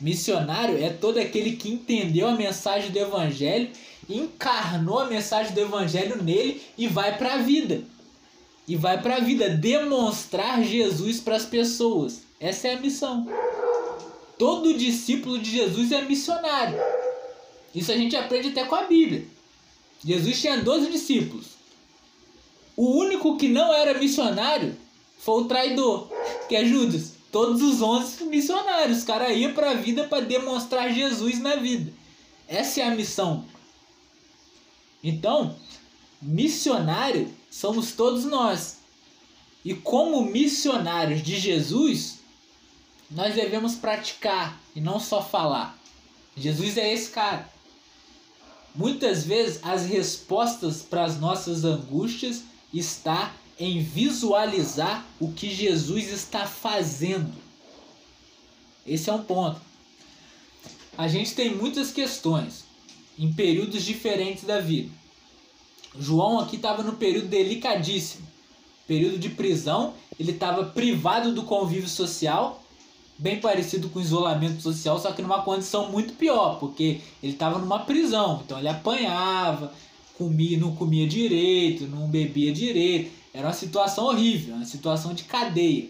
[0.00, 3.70] Missionário é todo aquele que entendeu a mensagem do evangelho,
[4.08, 7.82] encarnou a mensagem do evangelho nele e vai para a vida.
[8.66, 12.22] E vai para a vida demonstrar Jesus para as pessoas.
[12.38, 13.26] Essa é a missão.
[14.38, 16.78] Todo discípulo de Jesus é missionário.
[17.74, 19.26] Isso a gente aprende até com a Bíblia.
[20.04, 21.46] Jesus tinha 12 discípulos.
[22.76, 24.76] O único que não era missionário
[25.18, 26.08] foi o traidor,
[26.48, 27.17] que é Judas.
[27.30, 28.98] Todos os 11 missionários.
[28.98, 31.92] Os caras iam para a vida para demonstrar Jesus na vida.
[32.46, 33.44] Essa é a missão.
[35.02, 35.56] Então,
[36.20, 38.78] missionário somos todos nós.
[39.64, 42.18] E como missionários de Jesus,
[43.10, 45.78] nós devemos praticar e não só falar.
[46.36, 47.48] Jesus é esse cara.
[48.74, 56.46] Muitas vezes as respostas para as nossas angústias está em visualizar o que Jesus está
[56.46, 57.32] fazendo.
[58.86, 59.60] Esse é um ponto.
[60.96, 62.64] A gente tem muitas questões
[63.18, 64.90] em períodos diferentes da vida.
[65.98, 68.26] João aqui estava no período delicadíssimo,
[68.86, 69.94] período de prisão.
[70.18, 72.62] Ele estava privado do convívio social,
[73.18, 77.80] bem parecido com isolamento social, só que numa condição muito pior, porque ele estava numa
[77.80, 79.72] prisão, então ele apanhava,
[80.16, 83.17] comia, não comia direito, não bebia direito.
[83.38, 85.88] Era uma situação horrível, uma situação de cadeia.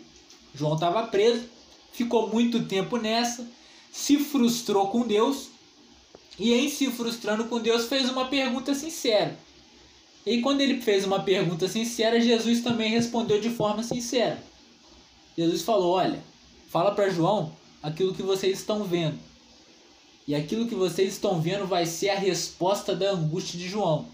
[0.55, 1.47] João estava preso,
[1.91, 3.49] ficou muito tempo nessa,
[3.91, 5.49] se frustrou com Deus
[6.39, 9.35] e, em se frustrando com Deus, fez uma pergunta sincera.
[10.27, 14.45] E quando ele fez uma pergunta sincera, Jesus também respondeu de forma sincera.
[15.35, 16.23] Jesus falou: Olha,
[16.69, 19.19] fala para João aquilo que vocês estão vendo.
[20.27, 24.07] E aquilo que vocês estão vendo vai ser a resposta da angústia de João.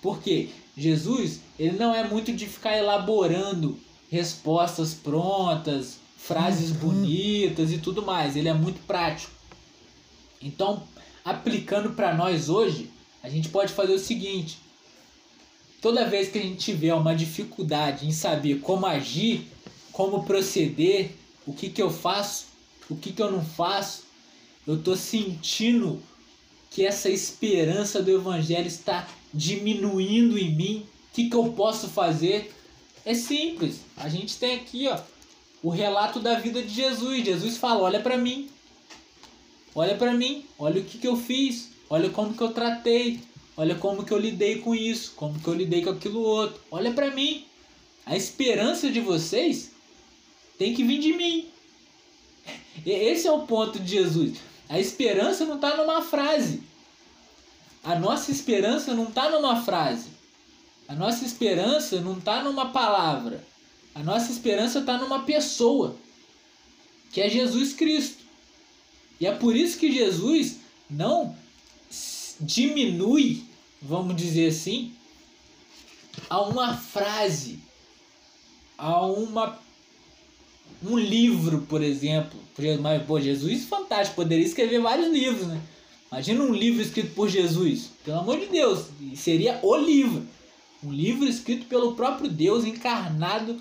[0.00, 3.78] Porque Jesus, ele não é muito de ficar elaborando
[4.10, 6.76] respostas prontas, frases uhum.
[6.76, 8.36] bonitas e tudo mais.
[8.36, 9.32] Ele é muito prático.
[10.40, 10.82] Então,
[11.24, 12.90] aplicando para nós hoje,
[13.22, 14.58] a gente pode fazer o seguinte:
[15.80, 19.46] toda vez que a gente tiver uma dificuldade em saber como agir,
[19.92, 21.12] como proceder,
[21.46, 22.46] o que, que eu faço,
[22.90, 24.04] o que, que eu não faço,
[24.66, 26.02] eu estou sentindo
[26.70, 32.54] que essa esperança do Evangelho está diminuindo em mim, o que, que eu posso fazer?
[33.04, 33.80] É simples.
[33.96, 34.98] A gente tem aqui ó,
[35.62, 37.24] o relato da vida de Jesus.
[37.24, 38.48] Jesus fala: olha para mim,
[39.74, 43.20] olha para mim, olha o que, que eu fiz, olha como que eu tratei,
[43.56, 46.60] Olha como que eu lidei com isso, como que eu lidei com aquilo outro.
[46.70, 47.44] Olha para mim.
[48.04, 49.70] A esperança de vocês
[50.58, 51.48] tem que vir de mim.
[52.84, 54.38] Esse é o ponto de Jesus.
[54.68, 56.62] A esperança não está numa frase.
[57.84, 60.08] A nossa esperança não está numa frase.
[60.88, 63.44] A nossa esperança não está numa palavra.
[63.94, 65.94] A nossa esperança está numa pessoa,
[67.12, 68.24] que é Jesus Cristo.
[69.20, 70.58] E é por isso que Jesus
[70.90, 71.36] não
[72.40, 73.44] diminui,
[73.80, 74.92] vamos dizer assim,
[76.28, 77.60] a uma frase,
[78.76, 79.58] a uma
[80.82, 82.38] um livro, por exemplo.
[82.80, 85.60] Mas, pô, Jesus fantástico, poderia escrever vários livros, né?
[86.14, 88.86] Imagina um livro escrito por Jesus, pelo amor de Deus,
[89.16, 90.24] seria o livro.
[90.80, 93.60] Um livro escrito pelo próprio Deus encarnado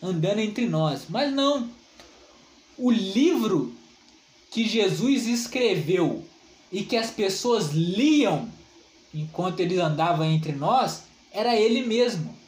[0.00, 1.06] andando entre nós.
[1.08, 1.68] Mas não.
[2.78, 3.74] O livro
[4.52, 6.24] que Jesus escreveu
[6.70, 8.48] e que as pessoas liam
[9.12, 12.38] enquanto ele andava entre nós era ele mesmo.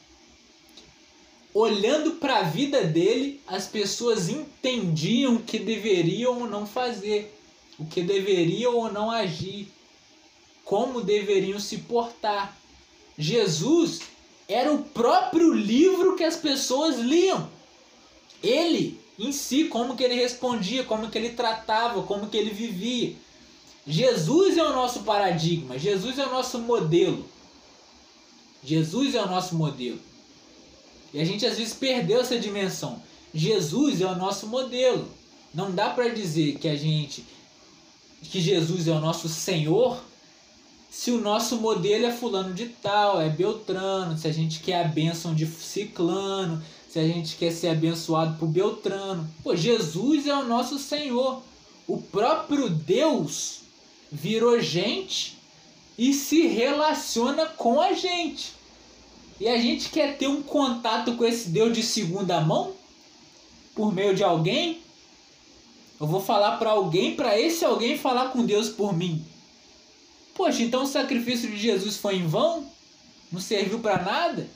[1.53, 7.37] Olhando para a vida dele, as pessoas entendiam que deveriam ou não fazer,
[7.79, 9.69] o que deveriam ou não agir,
[10.65, 12.57] como deveriam se portar.
[13.19, 14.01] Jesus
[14.49, 17.49] era o próprio livro que as pessoas liam.
[18.43, 23.15] Ele em si, como que ele respondia, como que ele tratava, como que ele vivia.
[23.87, 27.25] Jesus é o nosso paradigma, Jesus é o nosso modelo.
[28.65, 29.99] Jesus é o nosso modelo.
[31.13, 33.03] E a gente às vezes perdeu essa dimensão.
[33.35, 35.09] Jesus é o nosso modelo.
[35.53, 37.25] Não dá para dizer que a gente
[38.29, 40.01] que Jesus é o nosso Senhor
[40.93, 44.89] se o nosso modelo é fulano de tal, é Beltrano, se a gente quer a
[44.89, 49.27] bênção de ciclano, se a gente quer ser abençoado por Beltrano.
[49.43, 51.43] Pô, Jesus é o nosso Senhor.
[51.89, 53.61] O próprio Deus
[54.13, 55.39] virou gente
[55.97, 58.53] e se relaciona com a gente.
[59.41, 62.75] E a gente quer ter um contato com esse Deus de segunda mão
[63.75, 64.83] por meio de alguém.
[66.03, 69.25] Eu vou falar para alguém, para esse alguém falar com Deus por mim.
[70.35, 72.67] Poxa, então o sacrifício de Jesus foi em vão?
[73.31, 74.49] Não serviu para nada?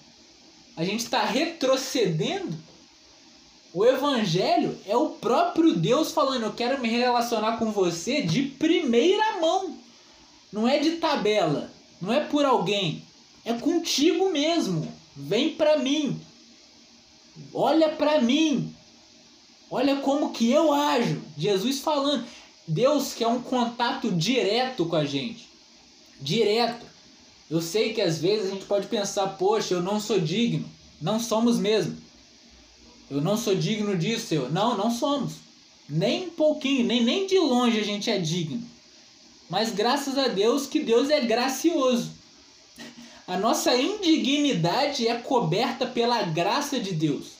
[0.77, 2.53] A gente está retrocedendo?
[3.73, 9.39] O Evangelho é o próprio Deus falando: Eu quero me relacionar com você de primeira
[9.39, 9.79] mão.
[10.53, 11.71] Não é de tabela,
[12.03, 13.05] não é por alguém,
[13.45, 14.93] é contigo mesmo.
[15.15, 16.21] Vem para mim.
[17.55, 18.75] Olha para mim.
[19.71, 21.23] Olha como que eu ajo.
[21.37, 22.25] Jesus falando.
[22.69, 25.47] Deus quer um contato direto com a gente
[26.21, 26.85] direto.
[27.49, 30.69] Eu sei que às vezes a gente pode pensar, poxa, eu não sou digno.
[31.01, 31.97] Não somos mesmo.
[33.11, 34.51] Eu não sou digno disso, eu.
[34.51, 35.35] Não, não somos.
[35.89, 38.61] Nem um pouquinho, nem, nem de longe a gente é digno.
[39.49, 42.11] Mas graças a Deus que Deus é gracioso.
[43.29, 47.36] A nossa indignidade é coberta pela graça de Deus.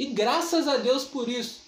[0.00, 1.60] E graças a Deus por isso.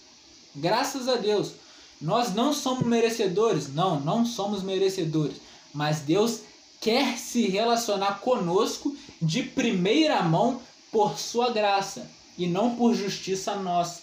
[0.57, 1.53] Graças a Deus.
[2.01, 3.72] Nós não somos merecedores?
[3.72, 5.37] Não, não somos merecedores
[5.72, 6.41] mas Deus
[6.80, 10.61] quer se relacionar conosco de primeira mão
[10.91, 14.03] por sua graça e não por justiça nossa.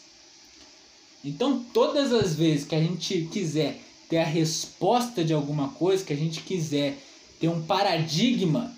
[1.24, 6.14] Então, todas as vezes que a gente quiser ter a resposta de alguma coisa, que
[6.14, 6.98] a gente quiser
[7.40, 8.74] ter um paradigma,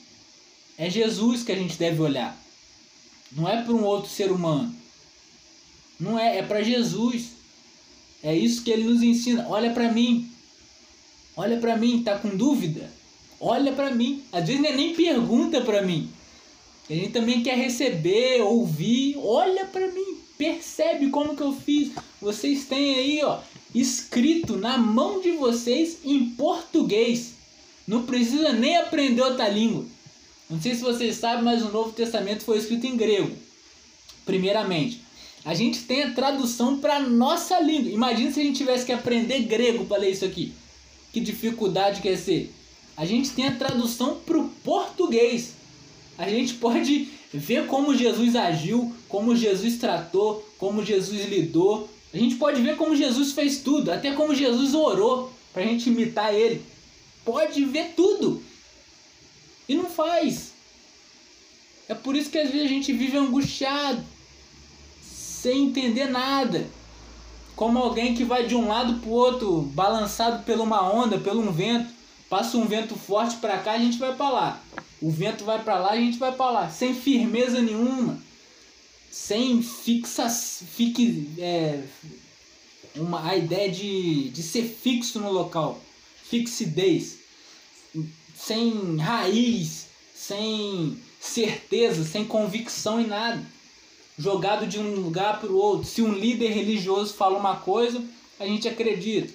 [0.77, 2.35] é Jesus que a gente deve olhar.
[3.31, 4.75] Não é para um outro ser humano.
[6.01, 7.33] Não é, é para Jesus.
[8.23, 9.45] É isso que ele nos ensina.
[9.47, 10.27] Olha para mim.
[11.37, 12.91] Olha para mim, tá com dúvida?
[13.39, 14.23] Olha para mim.
[14.31, 16.09] Às vezes é nem pergunta para mim.
[16.89, 19.15] Gente também quer receber, ouvir.
[19.19, 21.91] Olha para mim, percebe como que eu fiz.
[22.19, 23.39] Vocês têm aí, ó,
[23.73, 27.33] escrito na mão de vocês em português.
[27.87, 29.85] Não precisa nem aprender outra língua.
[30.49, 33.31] Não sei se vocês sabem, mas o Novo Testamento foi escrito em grego.
[34.25, 34.99] Primeiramente,
[35.43, 37.91] a gente tem a tradução para nossa língua.
[37.91, 40.53] Imagina se a gente tivesse que aprender grego para ler isso aqui
[41.11, 42.53] que dificuldade quer ser?
[42.95, 45.53] A gente tem a tradução para o português.
[46.17, 51.89] A gente pode ver como Jesus agiu, como Jesus tratou, como Jesus lidou.
[52.13, 55.89] A gente pode ver como Jesus fez tudo, até como Jesus orou para a gente
[55.89, 56.61] imitar ele.
[57.25, 58.43] Pode ver tudo.
[59.67, 60.51] E não faz.
[61.87, 64.03] É por isso que às vezes a gente vive angustiado,
[65.41, 66.69] sem entender nada
[67.55, 71.41] como alguém que vai de um lado para o outro, balançado por uma onda, pelo
[71.41, 71.91] um vento.
[72.29, 74.63] Passa um vento forte para cá, a gente vai para lá.
[75.01, 78.21] O vento vai para lá, a gente vai para lá, sem firmeza nenhuma,
[79.09, 81.81] sem fixa, fique, é,
[82.95, 85.81] uma, a ideia de, de ser fixo no local,
[86.23, 87.17] fixidez,
[88.35, 93.43] sem raiz, sem certeza, sem convicção em nada.
[94.17, 95.87] Jogado de um lugar para o outro.
[95.87, 98.03] Se um líder religioso fala uma coisa,
[98.39, 99.33] a gente acredita.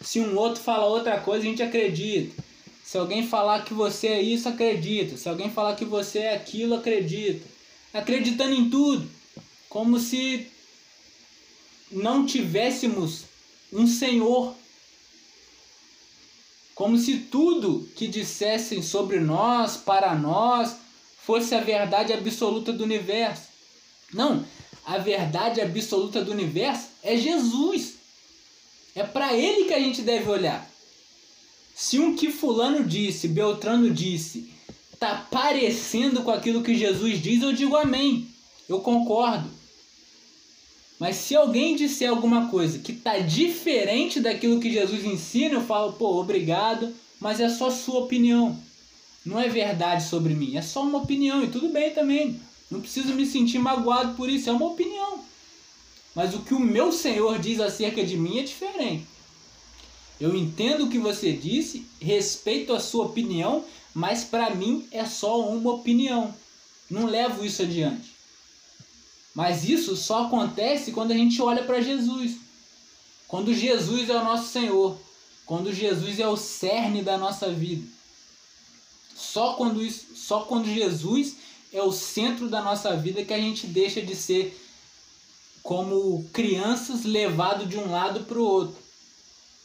[0.00, 2.42] Se um outro fala outra coisa, a gente acredita.
[2.84, 5.16] Se alguém falar que você é isso, acredita.
[5.16, 7.46] Se alguém falar que você é aquilo, acredita.
[7.92, 9.08] Acreditando em tudo.
[9.68, 10.46] Como se
[11.90, 13.22] não tivéssemos
[13.72, 14.54] um Senhor.
[16.74, 20.76] Como se tudo que dissessem sobre nós, para nós,
[21.16, 23.53] fosse a verdade absoluta do universo.
[24.14, 24.44] Não,
[24.86, 27.94] a verdade absoluta do universo é Jesus.
[28.94, 30.70] É para ele que a gente deve olhar.
[31.74, 34.48] Se um que fulano disse, Beltrano disse,
[35.00, 38.28] tá parecendo com aquilo que Jesus diz, eu digo amém.
[38.68, 39.50] Eu concordo.
[40.98, 45.94] Mas se alguém disser alguma coisa que tá diferente daquilo que Jesus ensina, eu falo,
[45.94, 48.56] pô, obrigado, mas é só sua opinião.
[49.26, 52.40] Não é verdade sobre mim, é só uma opinião e tudo bem também.
[52.70, 55.24] Não preciso me sentir magoado por isso, é uma opinião.
[56.14, 59.06] Mas o que o meu Senhor diz acerca de mim é diferente.
[60.20, 65.40] Eu entendo o que você disse, respeito a sua opinião, mas para mim é só
[65.48, 66.34] uma opinião.
[66.88, 68.14] Não levo isso adiante.
[69.34, 72.36] Mas isso só acontece quando a gente olha para Jesus.
[73.26, 74.96] Quando Jesus é o nosso Senhor.
[75.44, 77.86] Quando Jesus é o cerne da nossa vida.
[79.14, 81.36] Só quando, isso, só quando Jesus
[81.74, 84.56] é o centro da nossa vida que a gente deixa de ser
[85.60, 88.76] como crianças levado de um lado para o outro.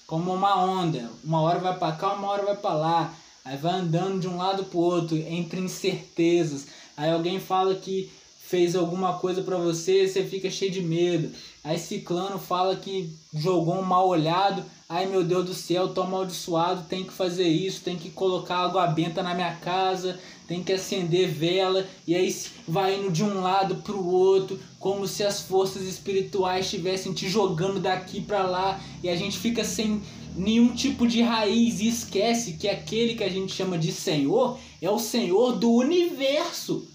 [0.08, 1.08] Como uma onda.
[1.24, 3.14] Uma hora vai para cá, uma hora vai para lá.
[3.46, 6.68] Aí vai andando de um lado para o outro, entre incertezas.
[6.98, 8.12] Aí alguém fala que
[8.50, 11.30] fez alguma coisa para você, você fica cheio de medo.
[11.64, 16.90] Aí ciclano fala que jogou um mal olhado, ai meu Deus do céu, tô amaldiçoado,
[16.90, 21.30] tem que fazer isso, tem que colocar água benta na minha casa, tem que acender
[21.30, 22.36] vela, e aí
[22.68, 27.80] vai indo de um lado pro outro, como se as forças espirituais estivessem te jogando
[27.80, 30.02] daqui para lá, e a gente fica sem
[30.36, 34.90] nenhum tipo de raiz e esquece que aquele que a gente chama de Senhor é
[34.90, 36.88] o Senhor do universo.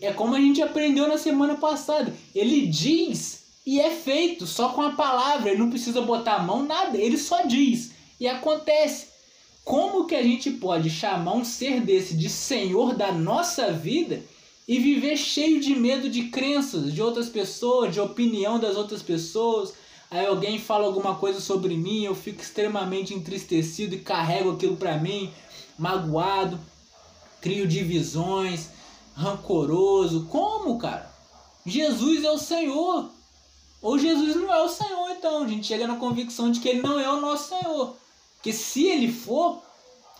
[0.00, 2.14] É como a gente aprendeu na semana passada.
[2.34, 5.50] Ele diz e é feito só com a palavra.
[5.50, 6.98] Ele não precisa botar a mão, nada.
[6.98, 9.08] Ele só diz e acontece.
[9.64, 14.22] Como que a gente pode chamar um ser desse de Senhor da nossa vida
[14.66, 19.72] e viver cheio de medo de crenças de outras pessoas, de opinião das outras pessoas?
[20.10, 24.98] Aí alguém fala alguma coisa sobre mim, eu fico extremamente entristecido e carrego aquilo para
[24.98, 25.30] mim,
[25.78, 26.58] magoado,
[27.40, 28.70] crio divisões,
[29.20, 30.26] rancoroso.
[30.26, 31.10] Como, cara?
[31.64, 33.10] Jesus é o Senhor.
[33.82, 35.44] Ou Jesus não é o Senhor, então.
[35.44, 37.94] A gente chega na convicção de que ele não é o nosso Senhor.
[38.42, 39.62] Que se ele for,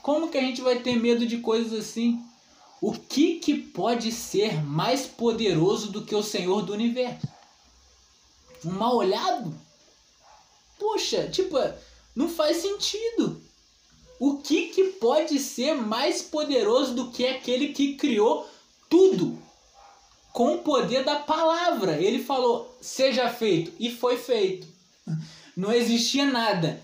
[0.03, 2.22] como que a gente vai ter medo de coisas assim?
[2.80, 7.26] O que, que pode ser mais poderoso do que o Senhor do universo?
[8.64, 9.55] Um mal olhado?
[10.78, 11.57] Poxa, tipo,
[12.14, 13.40] não faz sentido.
[14.18, 18.46] O que, que pode ser mais poderoso do que aquele que criou
[18.91, 19.41] tudo
[20.32, 21.97] com o poder da palavra.
[21.99, 24.66] Ele falou: seja feito, e foi feito.
[25.57, 26.82] Não existia nada.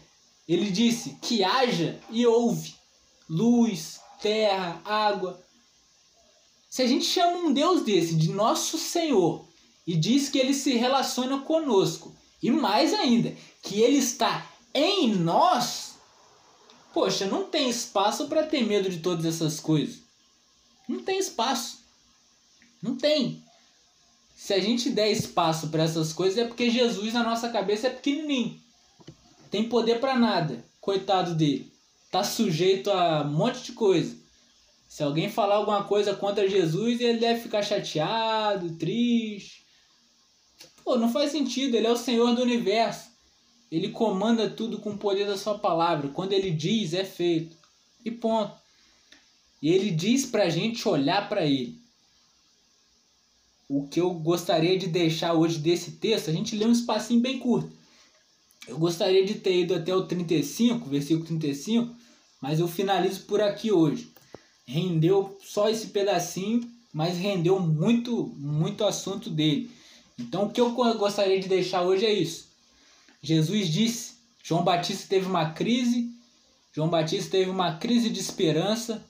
[0.48, 2.74] Ele disse: que haja e houve
[3.28, 5.44] luz, terra, água.
[6.70, 9.46] Se a gente chama um Deus desse de nosso Senhor
[9.86, 15.94] e diz que ele se relaciona conosco, e mais ainda, que ele está em nós,
[16.92, 20.00] poxa, não tem espaço para ter medo de todas essas coisas.
[20.88, 21.85] Não tem espaço.
[22.86, 23.42] Não tem.
[24.36, 27.90] Se a gente der espaço para essas coisas é porque Jesus na nossa cabeça é
[27.90, 28.60] pequenininho.
[29.50, 30.64] Tem poder para nada.
[30.80, 31.72] Coitado dele.
[32.12, 34.16] Tá sujeito a um monte de coisa.
[34.88, 39.66] Se alguém falar alguma coisa contra Jesus, ele deve ficar chateado, triste.
[40.84, 41.74] Pô, não faz sentido.
[41.74, 43.10] Ele é o Senhor do universo.
[43.68, 46.08] Ele comanda tudo com o poder da sua palavra.
[46.10, 47.56] Quando ele diz, é feito.
[48.04, 48.54] E ponto.
[49.60, 51.84] E ele diz pra gente olhar para ele
[53.68, 57.38] o que eu gostaria de deixar hoje desse texto, a gente lê um espacinho bem
[57.38, 57.70] curto.
[58.66, 61.94] Eu gostaria de ter ido até o 35, versículo 35,
[62.40, 64.10] mas eu finalizo por aqui hoje.
[64.66, 69.70] Rendeu só esse pedacinho, mas rendeu muito, muito assunto dele.
[70.18, 72.48] Então o que eu gostaria de deixar hoje é isso.
[73.22, 76.10] Jesus disse, João Batista teve uma crise,
[76.72, 79.04] João Batista teve uma crise de esperança,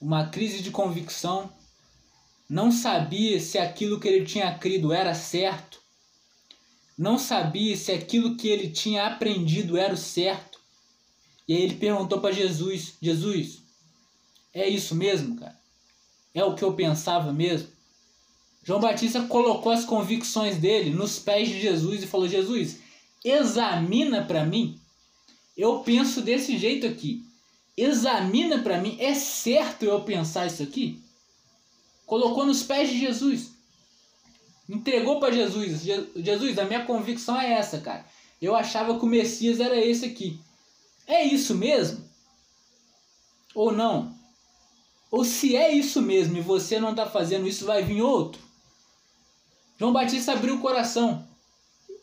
[0.00, 1.50] uma crise de convicção,
[2.48, 5.80] não sabia se aquilo que ele tinha crido era certo,
[6.96, 10.56] não sabia se aquilo que ele tinha aprendido era o certo,
[11.48, 13.62] E aí ele perguntou para Jesus: Jesus,
[14.52, 15.56] é isso mesmo, cara?
[16.34, 17.68] É o que eu pensava mesmo?
[18.64, 22.78] João Batista colocou as convicções dele nos pés de Jesus e falou: Jesus,
[23.24, 24.80] examina para mim.
[25.56, 27.24] Eu penso desse jeito aqui.
[27.76, 28.96] Examina para mim.
[28.98, 31.00] É certo eu pensar isso aqui?
[32.06, 33.50] Colocou nos pés de Jesus.
[34.68, 35.82] Entregou para Jesus.
[36.16, 38.06] Jesus, a minha convicção é essa, cara.
[38.40, 40.40] Eu achava que o Messias era esse aqui.
[41.06, 42.04] É isso mesmo?
[43.54, 44.14] Ou não?
[45.10, 48.40] Ou se é isso mesmo e você não está fazendo isso, vai vir outro?
[49.78, 51.26] João Batista abriu o coração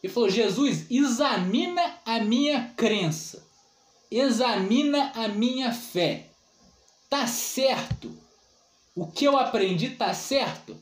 [0.01, 3.45] e falou: Jesus, examina a minha crença,
[4.09, 6.29] examina a minha fé.
[7.09, 8.22] Tá certo?
[8.95, 10.77] O que eu aprendi tá certo?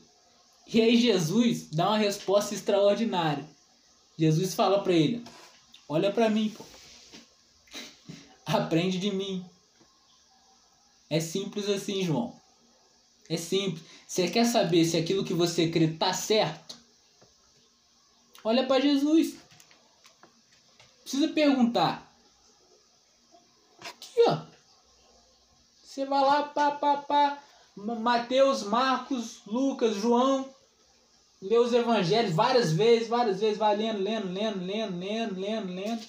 [0.66, 3.48] E aí Jesus dá uma resposta extraordinária.
[4.18, 5.24] Jesus fala para ele:
[5.88, 6.64] Olha para mim, pô.
[8.46, 9.44] Aprende de mim.
[11.08, 12.34] É simples assim, João.
[13.28, 13.84] É simples.
[14.06, 16.76] Você quer saber se aquilo que você crê tá certo?
[18.44, 19.36] Olha para Jesus.
[21.02, 22.10] Precisa perguntar.
[23.80, 24.42] Aqui, ó.
[25.82, 27.42] Você vai lá, pá, pá, pá.
[27.76, 30.48] Mateus, Marcos, Lucas, João.
[31.40, 33.58] Lê os evangelhos várias vezes, várias vezes.
[33.58, 36.02] Vai lendo, lendo, lendo, lendo, lendo, lendo, lendo.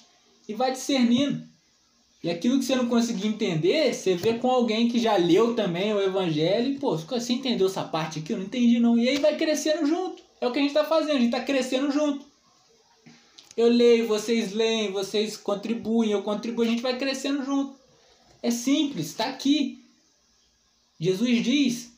[0.48, 1.42] E vai discernindo.
[2.22, 5.92] E aquilo que você não conseguir entender, você vê com alguém que já leu também
[5.92, 6.72] o evangelho.
[6.72, 8.32] E, pô, você entendeu essa parte aqui?
[8.32, 8.96] Eu não entendi não.
[8.96, 10.22] E aí vai crescendo junto.
[10.40, 12.24] É o que a gente está fazendo, a gente está crescendo junto.
[13.56, 17.76] Eu leio, vocês leem, vocês contribuem, eu contribuo, a gente vai crescendo junto.
[18.42, 19.83] É simples, está aqui.
[21.04, 21.92] Jesus diz: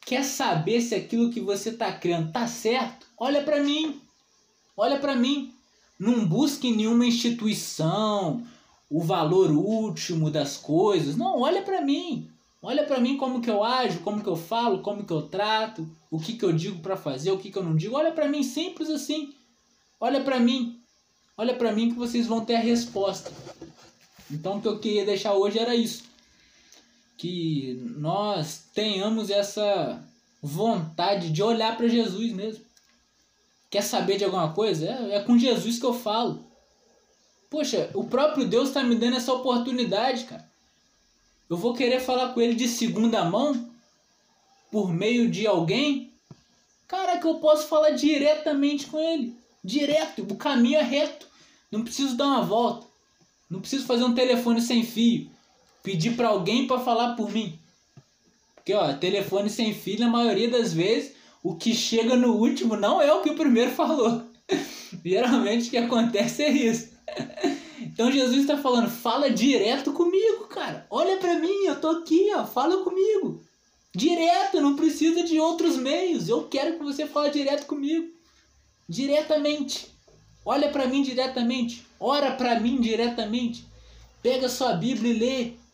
[0.00, 3.06] quer saber se aquilo que você está crendo está certo?
[3.18, 4.00] Olha para mim.
[4.74, 5.52] Olha para mim.
[5.98, 8.42] Não busque nenhuma instituição,
[8.90, 11.16] o valor último das coisas.
[11.16, 12.30] Não, olha para mim.
[12.62, 15.88] Olha para mim como que eu ajo, como que eu falo, como que eu trato,
[16.10, 17.94] o que que eu digo para fazer, o que que eu não digo.
[17.94, 19.34] Olha para mim, simples assim.
[20.00, 20.80] Olha para mim.
[21.36, 23.30] Olha para mim que vocês vão ter a resposta.
[24.30, 26.04] Então o que eu queria deixar hoje era isso.
[27.16, 30.02] Que nós tenhamos essa
[30.42, 32.64] vontade de olhar para Jesus mesmo.
[33.70, 34.86] Quer saber de alguma coisa?
[34.86, 36.44] É, é com Jesus que eu falo.
[37.50, 40.46] Poxa, o próprio Deus está me dando essa oportunidade, cara.
[41.48, 43.70] Eu vou querer falar com ele de segunda mão?
[44.70, 46.12] Por meio de alguém?
[46.88, 49.36] Cara, que eu posso falar diretamente com ele.
[49.62, 51.26] Direto, o caminho é reto.
[51.70, 52.86] Não preciso dar uma volta.
[53.48, 55.30] Não preciso fazer um telefone sem fio.
[55.86, 57.56] Pedir para alguém para falar por mim.
[58.56, 61.12] Porque, ó, telefone sem fio, na maioria das vezes,
[61.44, 64.22] o que chega no último não é o que o primeiro falou.
[65.04, 66.88] Geralmente o que acontece é isso.
[67.78, 70.86] Então Jesus está falando, fala direto comigo, cara.
[70.90, 73.42] Olha para mim, eu tô aqui, ó, fala comigo.
[73.94, 76.28] Direto, não precisa de outros meios.
[76.28, 78.08] Eu quero que você fale direto comigo.
[78.88, 79.86] Diretamente.
[80.44, 81.86] Olha para mim diretamente.
[81.98, 83.66] Ora para mim diretamente.
[84.22, 85.65] Pega sua Bíblia e lê.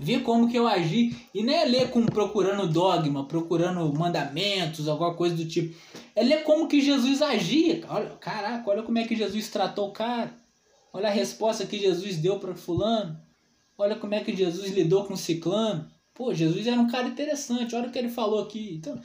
[0.00, 1.16] Vê como que eu agi.
[1.34, 5.74] E não é ler com procurando dogma, procurando mandamentos, alguma coisa do tipo.
[6.14, 7.84] É ler como que Jesus agia.
[7.88, 10.32] Olha, caraca, olha como é que Jesus tratou o cara.
[10.92, 13.18] Olha a resposta que Jesus deu para fulano.
[13.76, 15.90] Olha como é que Jesus lidou com o ciclano.
[16.14, 17.74] Pô, Jesus era um cara interessante.
[17.74, 18.76] Olha o que ele falou aqui.
[18.76, 19.00] Então,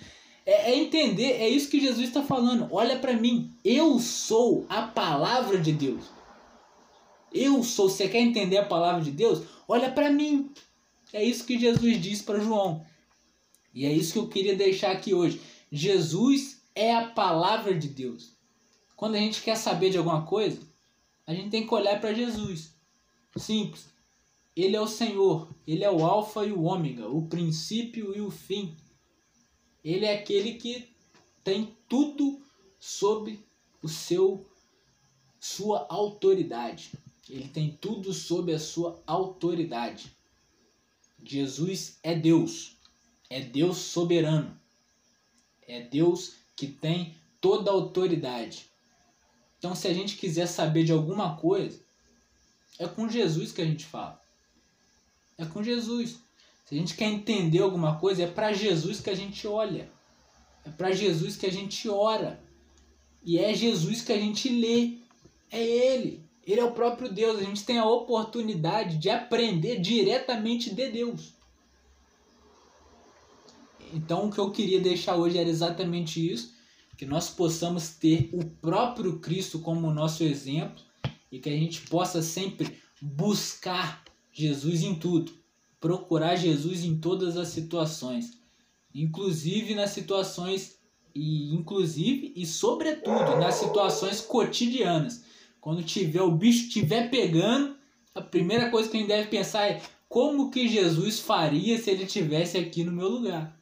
[0.46, 2.68] é, é entender, é isso que Jesus está falando.
[2.72, 3.52] Olha para mim.
[3.66, 6.04] Eu sou a palavra de Deus.
[7.34, 7.90] Eu sou.
[7.90, 9.42] Você quer entender a palavra de Deus?
[9.68, 10.52] Olha para mim.
[11.14, 12.84] É isso que Jesus disse para João.
[13.72, 15.40] E é isso que eu queria deixar aqui hoje.
[15.72, 18.36] Jesus é a palavra de Deus.
[18.96, 20.60] Quando a gente quer saber de alguma coisa,
[21.26, 22.74] a gente tem que olhar para Jesus.
[23.38, 23.88] Simples.
[24.56, 28.30] Ele é o Senhor, ele é o Alfa e o Ômega, o princípio e o
[28.30, 28.76] fim.
[29.84, 30.90] Ele é aquele que
[31.44, 32.42] tem tudo
[32.80, 33.40] sob
[33.82, 34.48] o seu
[35.40, 36.92] sua autoridade.
[37.30, 40.16] Ele tem tudo sob a sua autoridade.
[41.24, 42.78] Jesus é Deus.
[43.30, 44.60] É Deus soberano.
[45.68, 48.66] É Deus que tem toda a autoridade.
[49.58, 51.80] Então, se a gente quiser saber de alguma coisa,
[52.78, 54.22] é com Jesus que a gente fala.
[55.38, 56.20] É com Jesus.
[56.66, 59.90] Se a gente quer entender alguma coisa, é para Jesus que a gente olha.
[60.66, 62.42] É para Jesus que a gente ora.
[63.24, 64.98] E é Jesus que a gente lê.
[65.52, 66.23] É Ele.
[66.46, 67.40] Ele é o próprio Deus.
[67.40, 71.34] A gente tem a oportunidade de aprender diretamente de Deus.
[73.94, 76.54] Então, o que eu queria deixar hoje era exatamente isso
[76.98, 80.84] que nós possamos ter o próprio Cristo como nosso exemplo
[81.32, 85.32] e que a gente possa sempre buscar Jesus em tudo.
[85.80, 88.38] Procurar Jesus em todas as situações,
[88.94, 90.78] inclusive nas situações
[91.14, 95.26] e inclusive e sobretudo nas situações cotidianas.
[95.64, 97.78] Quando tiver o bicho tiver pegando,
[98.14, 102.06] a primeira coisa que a gente deve pensar é como que Jesus faria se ele
[102.06, 103.58] tivesse aqui no meu lugar.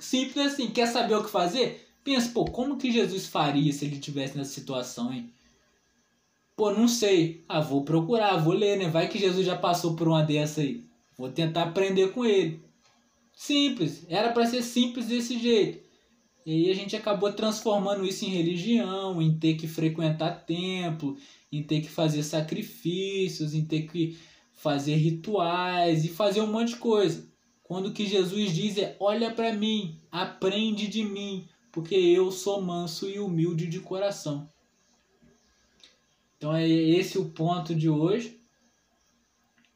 [0.00, 1.88] Simples assim, quer saber o que fazer?
[2.02, 5.30] Pensa, pô, como que Jesus faria se ele tivesse nessa situação, hein?
[6.56, 7.44] Pô, não sei.
[7.48, 8.88] Ah, vou procurar, vou ler, né?
[8.88, 10.82] Vai que Jesus já passou por uma dessa aí.
[11.16, 12.60] Vou tentar aprender com ele.
[13.32, 14.04] Simples.
[14.08, 15.87] Era para ser simples desse jeito.
[16.50, 21.14] E a gente acabou transformando isso em religião, em ter que frequentar templo,
[21.52, 24.16] em ter que fazer sacrifícios, em ter que
[24.54, 27.28] fazer rituais e fazer um monte de coisa.
[27.62, 32.62] Quando o que Jesus diz é: "Olha para mim, aprende de mim, porque eu sou
[32.62, 34.48] manso e humilde de coração".
[36.38, 38.40] Então é esse o ponto de hoje.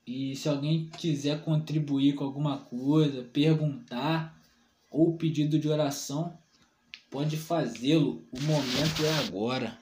[0.07, 4.41] E se alguém quiser contribuir com alguma coisa, perguntar
[4.91, 6.41] ou pedido de oração,
[7.13, 8.27] pode fazê-lo.
[8.33, 9.79] O momento é agora.